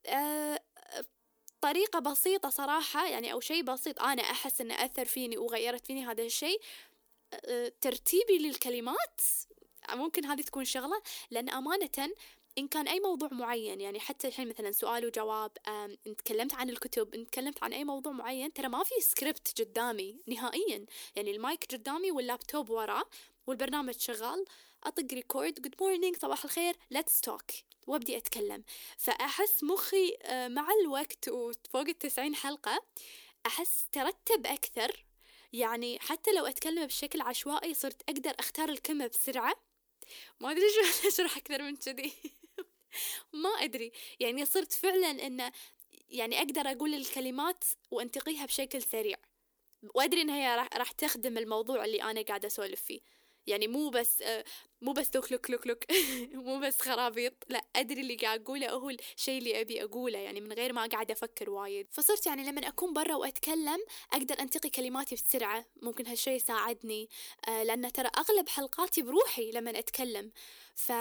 [0.05, 0.59] أه
[1.61, 6.23] طريقة بسيطة صراحة يعني أو شيء بسيط أنا أحس إنه أثر فيني وغيرت فيني هذا
[6.23, 6.61] الشيء.
[7.33, 9.21] أه ترتيبي للكلمات
[9.93, 12.13] ممكن هذه تكون شغلة لأن أمانة
[12.57, 17.15] إن كان أي موضوع معين يعني حتى الحين مثلا سؤال وجواب إن تكلمت عن الكتب
[17.15, 20.85] إن تكلمت عن أي موضوع معين ترى ما في سكريبت قدامي نهائيا.
[21.15, 23.03] يعني المايك قدامي واللابتوب وراه
[23.47, 24.45] والبرنامج شغال
[24.83, 27.51] أطق record good morning صباح الخير let's talk
[27.87, 28.63] وأبدي أتكلم.
[28.97, 32.81] فأحس مخي آه، مع الوقت وفوق التسعين حلقة
[33.45, 35.05] أحس ترتب أكثر.
[35.53, 39.53] يعني حتى لو أتكلم بشكل عشوائي صرت أقدر أختار الكلمة بسرعة.
[40.39, 42.13] ما أدري شو اشرح أكثر من كذي.
[43.43, 43.91] ما أدري.
[44.19, 45.51] يعني صرت فعلا انه
[46.09, 49.17] يعني أقدر أقول الكلمات وأنتقيها بشكل سريع.
[49.95, 52.99] وأدري ان هي راح, تخدم الموضوع اللي أنا قاعدة أسولف فيه.
[53.47, 54.23] يعني مو بس
[54.81, 55.79] مو بس لوك لوك لوك لوك.
[56.45, 57.33] مو بس خرابيط.
[57.49, 61.11] لا أدري اللي قاعد أقوله هو الشيء اللي أبي أقوله يعني من غير ما قاعد
[61.11, 61.87] أفكر وايد.
[61.91, 63.77] فصرت يعني لما أكون برا وأتكلم
[64.13, 65.65] أقدر أنتقي كلماتي بسرعة.
[65.81, 67.09] ممكن هالشيء يساعدني.
[67.47, 70.31] آه، لأن ترى أغلب حلقاتي بروحي لما أتكلم.
[70.75, 70.91] ف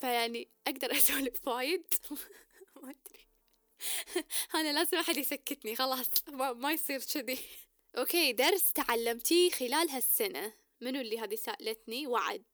[0.00, 1.94] فيعني أقدر أسولف وايد.
[2.82, 3.26] ما أدري.
[4.54, 5.76] أنا لازم أحد يسكتني.
[5.76, 7.38] خلاص ما, ما يصير كذي.
[7.98, 10.52] أوكي درس تعلمتيه خلال هالسنة.
[10.80, 12.44] منو اللي هذه سألتني؟ وعد.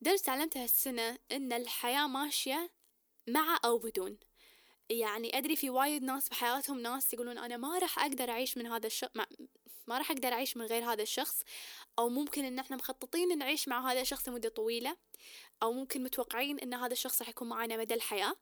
[0.00, 2.70] درس تعلمته هالسنة إن الحياة ماشية
[3.28, 4.18] مع أو بدون.
[4.88, 8.86] يعني أدري في وايد ناس بحياتهم ناس يقولون أنا ما راح أقدر أعيش من هذا
[8.86, 9.10] الشخص
[9.86, 11.42] ما, راح أقدر أعيش من غير هذا الشخص
[11.98, 14.96] أو ممكن إن إحنا مخططين نعيش مع هذا الشخص لمدة طويلة
[15.62, 18.36] أو ممكن متوقعين إن هذا الشخص راح يكون معنا مدى الحياة.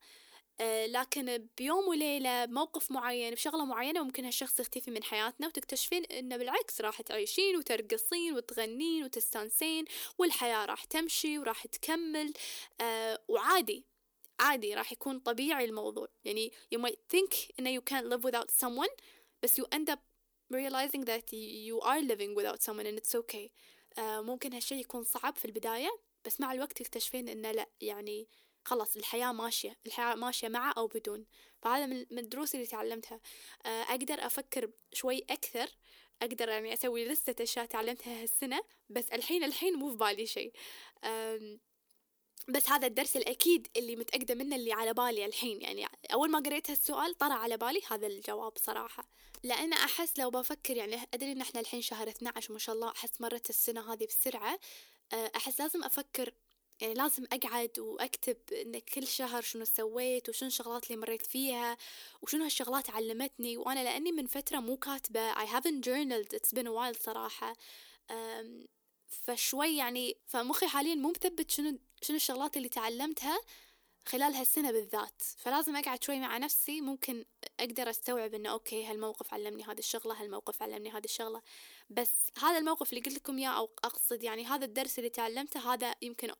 [0.60, 6.36] آه، لكن بيوم وليلة بموقف معين بشغلة معينة ممكن هالشخص يختفي من حياتنا وتكتشفين إنه
[6.36, 9.84] بالعكس راح تعيشين وترقصين وتغنين وتستانسين
[10.18, 12.32] والحياة راح تمشي وراح تكمل.
[12.80, 13.86] آه وعادي
[14.40, 16.08] عادي راح يكون طبيعي الموضوع.
[16.24, 18.94] يعني you might think إنه you can't live without someone
[19.42, 20.09] بس you end up
[20.50, 23.50] realizing that you are living without someone and it's okay.
[23.98, 25.90] آه ممكن هالشي يكون صعب في البداية
[26.24, 28.28] بس مع الوقت تكتشفين انه لا يعني
[28.64, 31.26] خلاص الحياة ماشية الحياة ماشية مع أو بدون.
[31.62, 33.20] فهذا من الدروس اللي تعلمتها.
[33.66, 35.68] آه، أقدر أفكر شوي أكثر
[36.22, 40.52] أقدر يعني أسوي لستة أشياء تعلمتها هالسنة بس الحين الحين مو في بالي شيء.
[42.48, 45.62] بس هذا الدرس الأكيد اللي متأكدة منه اللي على بالي الحين.
[45.62, 49.08] يعني أول ما قريت هالسؤال طرى على بالي هذا الجواب صراحة.
[49.42, 53.20] لأن أحس لو بفكر يعني أدري إن إحنا الحين شهر 12 ما شاء الله أحس
[53.20, 54.58] مرت السنة هذه بسرعة.
[55.12, 56.32] آه، أحس لازم أفكر
[56.80, 61.76] يعني لازم أقعد وأكتب إن كل شهر شنو سويت وشنو الشغلات اللي مريت فيها
[62.22, 63.56] وشنو هالشغلات علمتني.
[63.56, 67.56] وأنا لأني من فترة مو كاتبة I haven't journaled it's been a while صراحة.
[69.10, 73.40] فشوي يعني فمخي حاليا مو مثبت شنو شنو الشغلات اللي تعلمتها
[74.06, 77.24] خلال هالسنة بالذات؟ فلازم أقعد شوي مع نفسي ممكن
[77.60, 81.42] أقدر أستوعب إنه أوكي هالموقف علمني هذه الشغلة هالموقف علمني هذه الشغلة.
[81.90, 82.10] بس
[82.42, 86.32] هذا الموقف اللي قلت لكم إياه أو أقصد يعني هذا الدرس اللي تعلمته هذا يمكن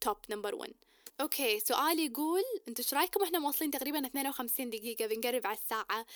[0.00, 0.74] top number 1
[1.20, 6.06] أوكي سؤال يقول أنتوا إيش رأيكم إحنا موصلين تقريبا 52 دقيقة بنقرب على الساعة؟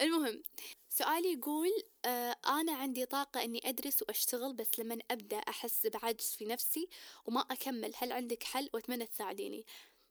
[0.00, 0.42] المهم
[0.88, 1.70] سؤالي يقول
[2.04, 6.88] آه أنا عندي طاقة إني أدرس وأشتغل بس لما أبدأ أحس بعجز في نفسي
[7.26, 7.92] وما أكمل.
[7.96, 9.66] هل عندك حل؟ وأتمنى تساعديني.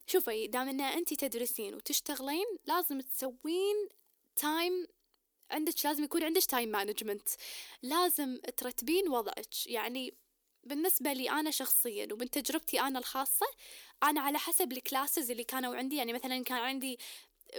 [0.07, 3.89] شوفي دام إن أنت تدرسين وتشتغلين لازم تسوين
[4.35, 4.87] time
[5.51, 7.29] عندك لازم يكون عندك time management
[7.83, 9.67] لازم ترتبين وضعك.
[9.67, 10.13] يعني
[10.69, 13.45] بالنسبة لي أنا شخصيا ومن تجربتي أنا الخاصة
[14.03, 15.95] أنا على حسب ال classes اللي كانوا عندي.
[15.95, 16.99] يعني مثلا كان عندي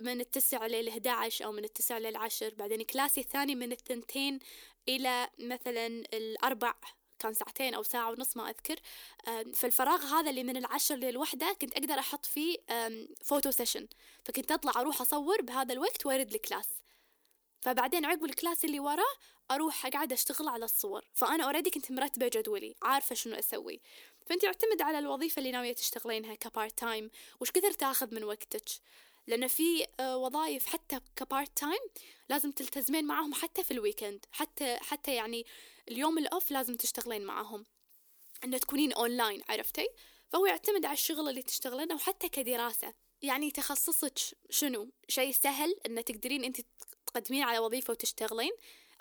[0.02, 4.38] من التسع لل عشر أو من التسع للعشر بعدين class ي الثاني من الثنتين
[4.88, 6.74] إلى مثلا الأربع.
[7.18, 8.76] كان ساعتين أو ساعة ونص ما أذكر.
[9.54, 12.56] فالفراغ هذا اللي من العشر للوحدة كنت أقدر أحط فيه
[13.24, 13.88] photo session
[14.24, 16.68] فكنت أطلع أروح أصور بهذا الوقت وأرد ال class
[17.60, 19.14] فبعدين عقب ال class اللي وراه
[19.50, 21.04] أروح أقعد أشتغل على الصور.
[21.14, 23.80] فأنا already كنت مرتبة جدولي عارفة شنو أسوي.
[24.26, 28.64] فأنت يعتمد على الوظيفة اللي ناوية تشتغلينها ك part time وش كثر تاخذ من وقتك؟
[29.26, 31.80] لأن في آه، وظائف حتى ك part time
[32.28, 35.46] لازم تلتزمين معاهم حتى في ال weekend حتى حتى يعني
[35.88, 37.64] اليوم ال off لازم تشتغلين معاهم.
[38.44, 39.88] أنه تكونين أونلاين عرفتي؟
[40.28, 42.94] فهو يعتمد على الشغل اللي تشتغلينه وحتى كدراسة.
[43.22, 44.18] يعني تخصصك
[44.50, 46.60] شنو؟ شيء سهل أن تقدرين أنت
[47.10, 48.52] تقدمين على وظيفة وتشتغلين؟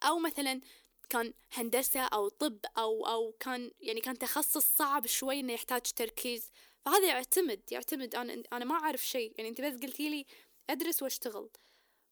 [0.04, 0.62] أو مثلا
[1.10, 6.52] كان هندسة أو طب أو أو كان يعني كان تخصص صعب شوي إنه يحتاج تركيز.
[6.86, 8.16] فهذا يعتمد يعتمد.
[8.16, 9.34] أنا أنا ما أعرف شيء.
[9.38, 10.26] يعني أنت بس قلتي لي
[10.70, 11.50] أدرس وأشتغل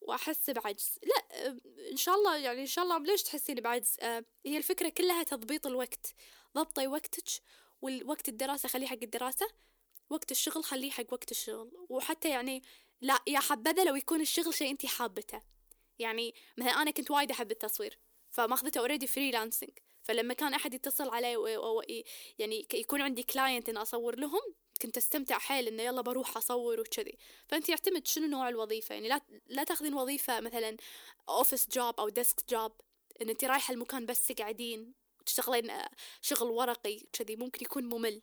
[0.01, 0.99] وأحس بعجز.
[1.03, 1.47] لا
[1.91, 5.67] إن شاء الله يعني إن شاء الله ليش تحسين بعجز؟ آه هي الفكرة كلها تضبيط
[5.67, 6.13] الوقت.
[6.55, 7.29] ضبطي وقتك
[7.81, 9.47] والوقت الدراسة خليه حق الدراسة.
[10.09, 11.71] وقت الشغل خليه حق وقت الشغل.
[11.89, 12.63] وحتى يعني
[13.01, 15.41] لا يا حبذا لو يكون الشغل شيء أنت حابته.
[15.99, 19.71] يعني مثلا أنا كنت وايد أحب التصوير فماخذته already freelancing
[20.03, 21.81] فلما كان أحد يتصل علي و...
[22.39, 24.41] يعني يكون عندي client ان أصور لهم
[24.81, 27.17] كنت أستمتع حيل إنه يلا بروح أصور وكذي.
[27.47, 30.77] فأنت يعتمد شنو نوع الوظيفة؟ يعني لا لا تأخذين وظيفة مثلا
[31.29, 32.71] office job أو desk job
[33.21, 34.93] إن أنت رايحة المكان بس تقعدين
[35.25, 35.71] تشتغلين
[36.21, 38.21] شغل ورقي كذي ممكن يكون ممل.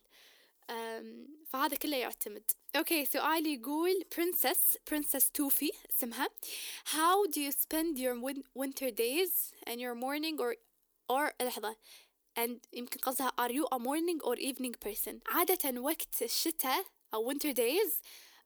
[1.47, 6.29] فهذا كله يعتمد okay سؤالي يقول princess princess توفي اسمها
[6.85, 10.55] how do you spend your win- winter days and your morning or
[11.11, 11.75] or لحظة
[12.39, 17.53] and يمكن قصدها are you a morning or evening person عادة وقت الشتاء أو winter
[17.53, 17.91] days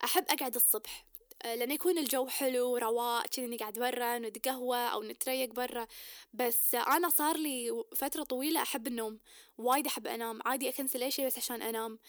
[0.03, 1.05] أحب أقعد الصبح
[1.45, 5.87] أه، لأن يكون الجو حلو رواق كذي نقعد برا نتقهوى أو نتريق برا.
[6.33, 9.19] بس أنا صار لي فترة طويلة أحب النوم
[9.57, 10.39] وايد أحب أنام.
[10.45, 11.99] عادي أكنسل أي شيء بس عشان أنام.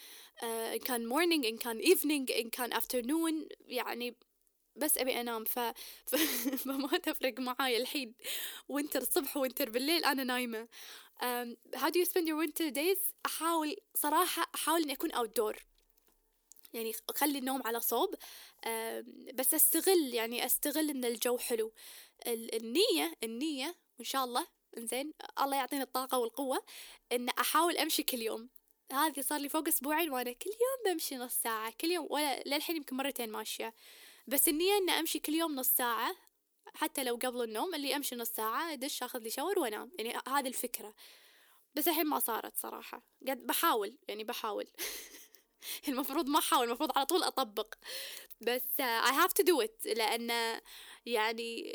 [0.43, 4.17] آه، إن كان morning إن كان evening إن كان afternoon يعني
[4.77, 5.45] بس أبي أنام.
[5.45, 5.59] ف...
[6.07, 6.17] ف...
[6.65, 8.15] فما تفرق معاي الحين.
[8.69, 10.69] winter الصبح winter بالليل أنا نايمة.
[11.23, 15.70] um, how do you spend your winter days أحاول صراحة أحاول إني أكون outdoor.
[16.73, 18.15] يعني أخلي النوم على صوب
[19.35, 21.73] بس أستغل يعني أستغل إن الجو حلو.
[22.27, 24.47] ال- النية النية وإن شاء الله
[24.79, 25.13] إنزين
[25.43, 26.65] الله يعطيني الطاقة والقوة
[27.13, 28.49] إن أحاول أمشي كل يوم.
[28.93, 32.77] هذه صار لي فوق أسبوعين وأنا كل يوم بمشي نص ساعة كل يوم ولا للحين
[32.77, 33.75] يمكن مرتين ماشية.
[34.27, 36.17] بس النية إن أمشي كل يوم نص ساعة
[36.75, 39.91] حتى لو قبل النوم اللي أمشي نص ساعة أدش أخذ لي شاور وأنام.
[39.99, 40.95] يعني هذه الفكرة.
[41.75, 43.03] بس الحين ما صارت صراحة.
[43.29, 44.67] قد بحاول يعني بحاول.
[45.89, 47.75] المفروض ما أحاول المفروض على طول أطبق.
[48.41, 49.97] بس I have to do it.
[49.97, 50.61] لأن
[51.07, 51.73] يعني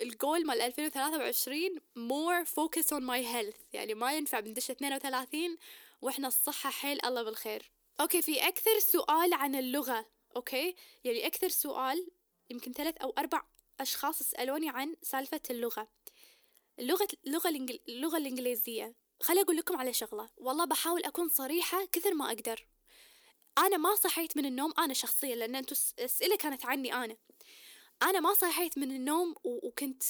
[0.00, 3.60] الجول مال 2023 more focus on my health.
[3.72, 5.56] يعني ما ينفع بندش 32
[6.02, 7.70] وإحنا الصحة حيل الله بالخير.
[8.00, 10.06] okay في أكثر سؤال عن اللغة.
[10.36, 10.74] okay؟
[11.04, 12.08] يعني أكثر سؤال
[12.50, 13.42] يمكن ثلاث أو أربع
[13.80, 15.88] أشخاص سألوني عن سالفة اللغة.
[16.78, 17.80] اللغة اللغة الإنجل...
[17.88, 18.94] اللغة الإنجليزية.
[19.22, 20.30] خلي أقول لكم على شغلة.
[20.36, 22.66] والله بحاول أكون صريحة كثر ما أقدر.
[23.58, 27.16] أنا ما صحيت من النوم أنا شخصيا لأن أنتوا الأسئلة كانت عني أنا.
[28.02, 29.34] أنا ما صحيت من النوم.
[29.44, 30.02] وكنت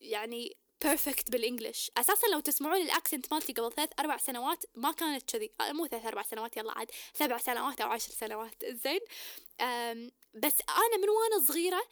[0.00, 1.90] يعني perfect بال English.
[1.96, 5.50] أساسا لو تسمعون ال accent مالتي قبل ثلاث أربع سنوات ما كانت كذي.
[5.60, 6.90] آه، مو ثلاث أربع سنوات يلا عاد.
[7.14, 8.64] سبع سنوات أو عشر سنوات.
[8.64, 9.00] زين؟
[10.34, 11.82] بس أنا من وأنا صغيرة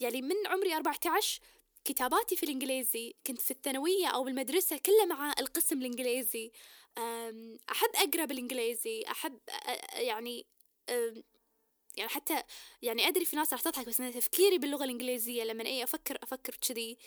[0.00, 1.40] يعني من عمري 14
[1.84, 6.52] كتاباتي في الإنجليزي كنت في الثانوية أو بالمدرسة كلها مع القسم الإنجليزي.
[6.98, 10.46] أم، أحب أقرأ بالإنجليزي أحب أ- أ- يعني
[11.96, 12.42] يعني حتى
[12.82, 16.54] يعني أدري في ناس راح تضحك بس أنا تفكيري باللغة الإنجليزية لما أي أفكر أفكر
[16.68, 16.98] كذي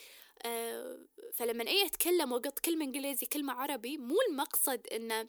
[0.46, 1.00] آه،
[1.34, 5.28] فلما أي أتكلم وقط كلمة انجليزي كلمة عربي مو المقصد إنه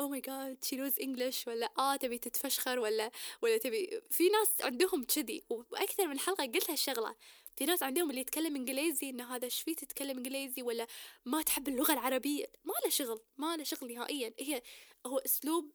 [0.00, 3.10] oh my god she knows English ولا آه تبي تتفشخر ولا
[3.42, 7.14] ولا تبي في ناس عندهم كذي وأكثر من حلقة قلت هالشغلة.
[7.56, 10.86] في ناس عندهم اللي يتكلم إنجليزي انه هذا إيش فيه تتكلم إنجليزي ولا
[11.24, 14.34] ما تحب اللغة العربية؟ ما له شغل ما له شغل نهائيا.
[14.38, 14.62] هي
[15.06, 15.72] هو أسلوب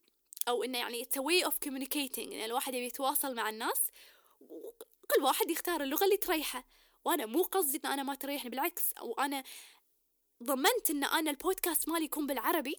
[0.48, 3.82] أو إنه يعني it's a way of communicating إن الواحد يبي يتواصل مع الناس
[4.42, 6.66] وكل واحد يختار اللغة اللي تريحه.
[7.06, 8.94] وأنا مو قصدي إن أنا ما تريحني بالعكس.
[8.94, 9.44] أو أنا
[10.44, 12.76] ضمنت إن أنا البودكاست مالي يكون بالعربي.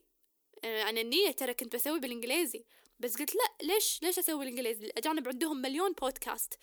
[0.65, 2.65] أنا النية ترى كنت بسوي بالإنجليزي.
[3.01, 6.59] بس قلت لا ليش ليش أسوي بالإنجليزي؟ الاجانب عندهم مليون بودكاست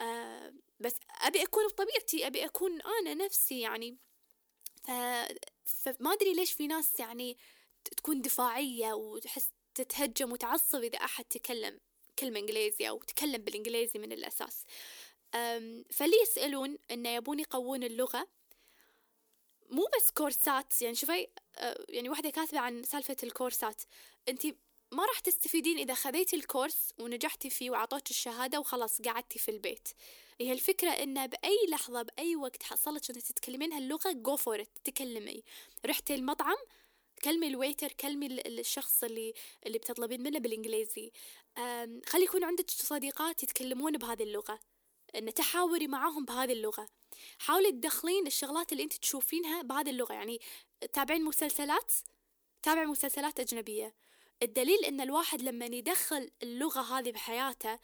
[0.00, 0.52] آه
[0.82, 3.96] بس أبي أكون بطبيعتي أبي أكون أنا نفسي يعني.
[4.84, 4.90] ف...
[5.64, 7.36] فما أدري ليش في ناس يعني
[7.84, 11.80] تكون دفاعية وتحس تتهجم وتعصب إذا أحد تكلم
[12.18, 14.64] كلمة انجليزي أو تكلم بالإنجليزي من الأساس.
[15.34, 18.28] أم، فاللي يسألون إنه يبون يقوون اللغة.
[19.70, 21.28] مو بس كورسات يعني شوفي
[21.58, 23.82] أه، يعني واحدة كاتبة عن سالفة الكورسات.
[24.28, 24.56] انتي
[24.92, 29.88] ما راح تستفيدين إذا خذيتي ال course ونجحتي فيه وعطوك الشهادة وخلاص قعدتي في البيت.
[30.40, 35.42] هي الفكرة انه بأي لحظة بأي وقت حصلت انك تتكلمين هاللغة go for it تكلمي
[35.86, 36.56] رحتي المطعم
[37.24, 39.34] كلمي ال waiter كلمي ال- الشخص اللي
[39.66, 41.12] اللي بتطلبين منه بالإنجليزي.
[42.06, 44.60] خلي يكون عندك صديقات يتكلمون بهذه اللغة.
[45.16, 46.88] إن تحاوري معاهم بهذه اللغة.
[47.38, 50.12] حاولي تدخلين الشغلات اللي أنت تشوفينها بهذه اللغة.
[50.12, 50.40] يعني
[50.92, 51.92] تابعين مسلسلات؟
[52.62, 53.94] تابع مسلسلات أجنبية.
[54.42, 57.78] الدليل إن الواحد لما يدخل اللغة هذه بحياته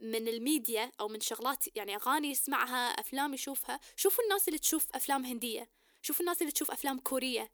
[0.00, 5.24] من الميديا أو من شغلات يعني أغاني يسمعها أفلام يشوفها شوفوا الناس اللي تشوف أفلام
[5.24, 5.70] هندية
[6.02, 7.50] شوفوا الناس اللي تشوف أفلام كورية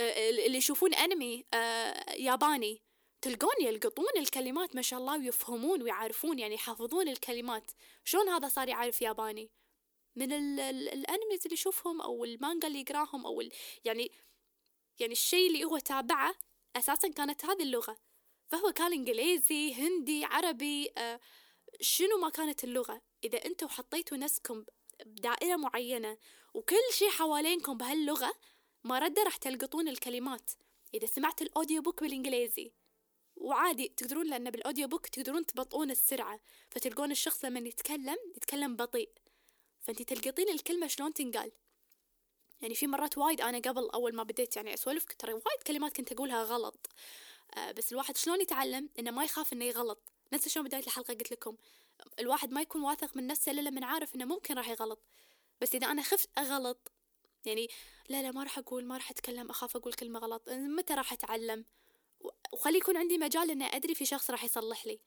[0.00, 2.82] آه، اللي يشوفون أنمي آه، ياباني
[3.22, 7.70] تلقون يلقطون الكلمات ما شاء الله ويفهمون ويعرفون يعني يحافظون الكلمات.
[8.04, 9.50] شلون هذا صار يعرف ياباني؟
[10.16, 13.42] من ال ال الأنميز اللي يشوفهم أو المانجا اللي يقراهم أو
[13.84, 14.10] يعني
[14.98, 16.34] يعني الشيء اللي هو تابعه
[16.76, 17.98] أساسا كانت هذه اللغة.
[18.48, 21.20] فهو كان إنجليزي هندي عربي آه
[21.80, 23.02] شنو ما كانت اللغة.
[23.24, 24.64] إذا أنتم حطيتوا نفسكم
[25.06, 26.18] بدائرة معينة
[26.54, 28.32] وكل شيء حوالينكم بهاللغة
[28.84, 30.50] ما رده راح تلقطون الكلمات.
[30.94, 32.72] إذا سمعت الأوديو بوك بالإنجليزي
[33.36, 36.40] وعادي تقدرون لأن بالأوديو بوك تقدرون تبطئون السرعة
[36.70, 39.10] فتلقون الشخص لما يتكلم يتكلم بطيء.
[39.80, 41.52] فأنت تلقطين الكلمة شلون تنقال.
[42.62, 46.12] يعني في مرات وايد أنا قبل أول ما بديت يعني أسولف ترى وايد كلمات كنت
[46.12, 46.86] أقولها غلط.
[47.56, 51.30] آه بس الواحد شلون يتعلم إنه ما يخاف إنه يغلط؟ نفس شلون بداية الحلقة قلت
[51.30, 51.56] لكم.
[52.18, 54.98] الواحد ما يكون واثق من نفسه إلا لما عارف إنه ممكن راح يغلط.
[55.60, 56.92] بس إذا أنا خفت أغلط
[57.44, 57.68] يعني
[58.08, 61.64] لا لا ما راح أقول ما راح أتكلم أخاف أقول كلمة غلط متى راح أتعلم؟
[62.52, 65.00] وخلي يكون عندي مجال إني أدري في شخص راح يصلح لي.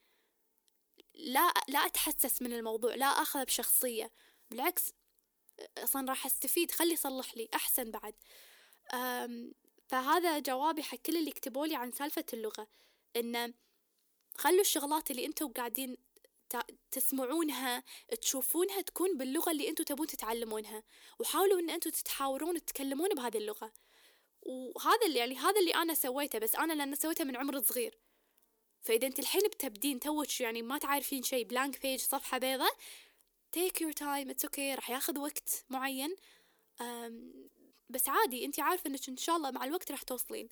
[1.14, 4.10] لا لا أتحسس من الموضوع لا اخذه بشخصية.
[4.50, 4.92] بالعكس
[5.78, 8.14] أصلا راح أستفيد خلي يصلح لي أحسن بعد.
[9.88, 12.68] فهذا جوابي حق كل اللي كتبوا لي عن سالفة اللغة.
[13.16, 13.54] إنه
[14.36, 15.96] خلوا الشغلات اللي أنتم قاعدين
[16.90, 17.82] تسمعونها
[18.20, 20.82] تشوفونها تكون باللغة اللي أنتم تبون تتعلمونها.
[21.18, 23.72] وحاولوا إن أنتم تتحاورون تتكلمون بهذه اللغة.
[24.42, 27.98] وهذا اللي يعني هذا اللي أنا سويته بس أنا لأن سويته من عمر صغير.
[28.82, 32.70] فإذا أنت الحين بتبدين توك يعني ما تعرفين شيء blank page صفحة بيضة
[33.58, 36.16] take your time it's okay راح ياخذ وقت معين.
[37.88, 40.48] بس عادي انت عارفة انك إن شاء الله مع الوقت راح توصلين.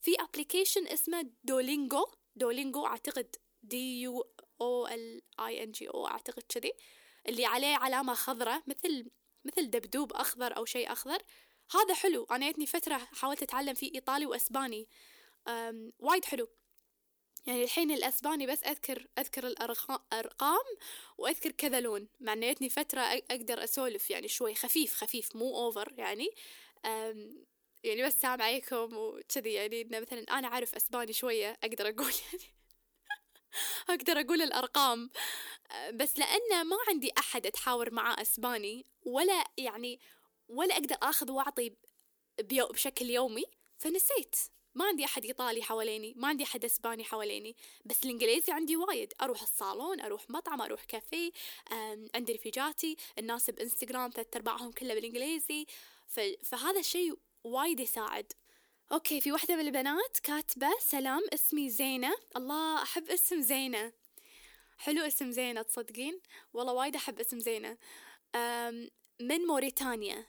[0.00, 2.06] في application اسمه Duolingo
[2.36, 6.72] Duolingo أعتقد D U O L I N G O أعتقد كذي.
[7.28, 9.10] اللي عليه علامة خضراء مثل
[9.44, 11.22] مثل دبدوب أخضر أو شيء أخضر.
[11.74, 14.88] هذا حلو أنا جتني فترة حاولت أتعلم فيه إيطالي وإسباني.
[15.98, 16.48] وايد حلو.
[17.46, 20.64] يعني الحين الأسباني بس أذكر أذكر الأرقام
[21.18, 26.28] وأذكر كذا لون مع إنه فترة أقدر أسولف يعني شوي خفيف خفيف مو أوفر يعني.
[27.84, 32.44] يعني بس سلام عليكم وكذي يعني إنه مثلا أنا أعرف أسباني شوية أقدر أقول يعني
[33.88, 35.10] أقدر أقول الأرقام.
[35.92, 40.00] بس لأنه ما عندي أحد أتحاور معاه أسباني ولا يعني
[40.48, 41.72] ولا أقدر أخذ وأعطي
[42.40, 43.44] بشكل يومي
[43.78, 44.36] فنسيت.
[44.76, 49.12] ما عندي أحد إيطالي حواليني ما عندي أحد إسباني حواليني بس الإنجليزي عندي وايد.
[49.22, 51.32] أروح الصالون أروح مطعم أروح كافيه
[52.14, 55.66] عندي رفيجاتي الناس بإنستغرام ثلاث أرباعهم كله بالإنجليزي.
[56.42, 58.32] فهذا الشيء وايد يساعد.
[58.92, 62.16] okay في واحدة من البنات كاتبة سلام اسمي زينة.
[62.36, 63.92] الله أحب اسم زينة.
[64.78, 66.20] حلو اسم زينة تصدقين؟
[66.52, 67.78] والله وايد أحب اسم زينة.
[69.20, 70.26] من موريتانيا.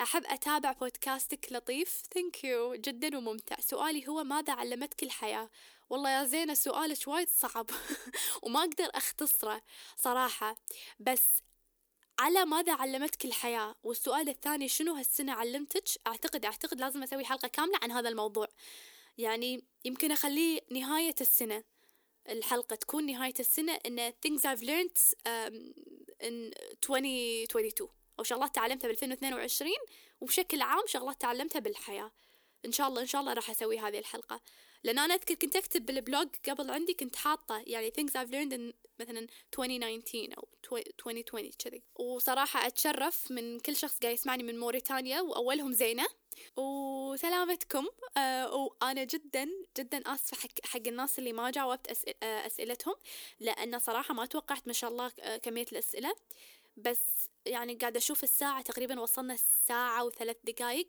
[0.00, 2.02] أحب أتابع بودكاستك لطيف.
[2.14, 3.56] thank you جدا وممتع.
[3.60, 5.50] سؤالي هو ماذا علمتك الحياة؟
[5.90, 7.70] والله يا زينة سؤالك وايد صعب
[8.42, 9.62] وما أقدر أختصره
[9.96, 10.56] صراحة.
[11.00, 11.22] بس
[12.18, 17.78] على ماذا علمتك الحياة؟ والسؤال الثاني شنو هالسنة علمتك؟ أعتقد أعتقد لازم أسوي حلقة كاملة
[17.82, 18.48] عن هذا الموضوع.
[19.18, 21.64] يعني يمكن أخليه نهاية السنة.
[22.28, 25.54] الحلقة تكون نهاية السنة إن things I've learned um,
[26.20, 26.52] in
[26.90, 29.72] 2022 أو شغلات تعلمتها ب 2022
[30.20, 32.12] وبشكل عام شغلات تعلمتها بالحياة.
[32.64, 34.40] إن شاء الله إن شاء الله راح أسوي هذه الحلقة.
[34.84, 38.74] لأن أنا أذكر كنت أكتب بالبلوج قبل عندي كنت حاطة يعني things I've learned in
[39.00, 39.26] مثلا
[39.58, 41.82] 2019 أو 2020 كذي.
[41.94, 46.06] وصراحة أتشرف من كل شخص قاعد يسمعني من موريتانيا وأولهم زينة.
[46.56, 47.86] وسلامتكم.
[48.16, 49.48] آه وأنا جدا
[49.78, 52.94] جدا آسفة حق, حق الناس اللي ما جاوبت أسئل آه أسئلتهم
[53.40, 56.14] لأن صراحة ما توقعت ما شاء الله آه كمية الأسئلة.
[56.78, 60.88] بس يعني قاعدة أشوف الساعة تقريبا وصلنا الساعة وثلاث دقايق.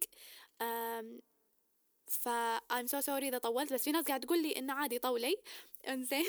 [2.07, 2.29] ف
[2.73, 5.35] I'm so sorry إذا طولت بس في ناس قاعد تقول لي إنه عادي طولي.
[5.87, 6.25] إنزين.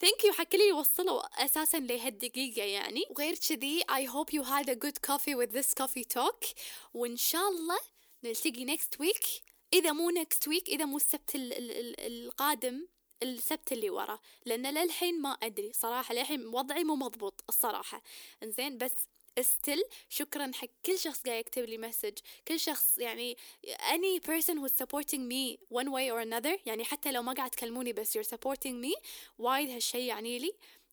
[0.00, 3.04] ثانك يو حق اللي وصلوا أساسا لهالدقيقة يعني.
[3.10, 6.54] وغير كذي I hope you had a good coffee with this coffee talk.
[6.94, 7.78] وإن شاء الله
[8.24, 9.42] نلتقي next week.
[9.72, 12.88] إذا مو next week إذا مو السبت ال ال ال القادم.
[13.22, 18.02] السبت اللي ورا لأن للحين ما أدري صراحة للحين وضعي مو مضبوط الصراحة.
[18.42, 18.92] إنزين بس
[19.38, 22.18] استل شكرا حق كل شخص قاعد يكتب لي مسج
[22.48, 27.22] كل شخص يعني any person who's supporting me one way or another يعني حتى لو
[27.22, 29.00] ما قاعد تكلموني بس you're supporting me
[29.38, 30.52] وايد هالشي يعني لي.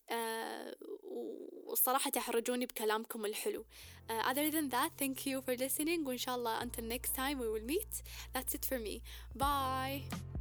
[0.09, 0.13] uh,
[1.65, 3.65] والصراحة تحرجوني بكلامكم الحلو.
[4.09, 7.47] uh, other than that thank you for listening وإن شاء الله until next time we
[7.49, 8.03] will meet.
[8.36, 9.01] That's it for me.
[9.36, 10.36] Bye.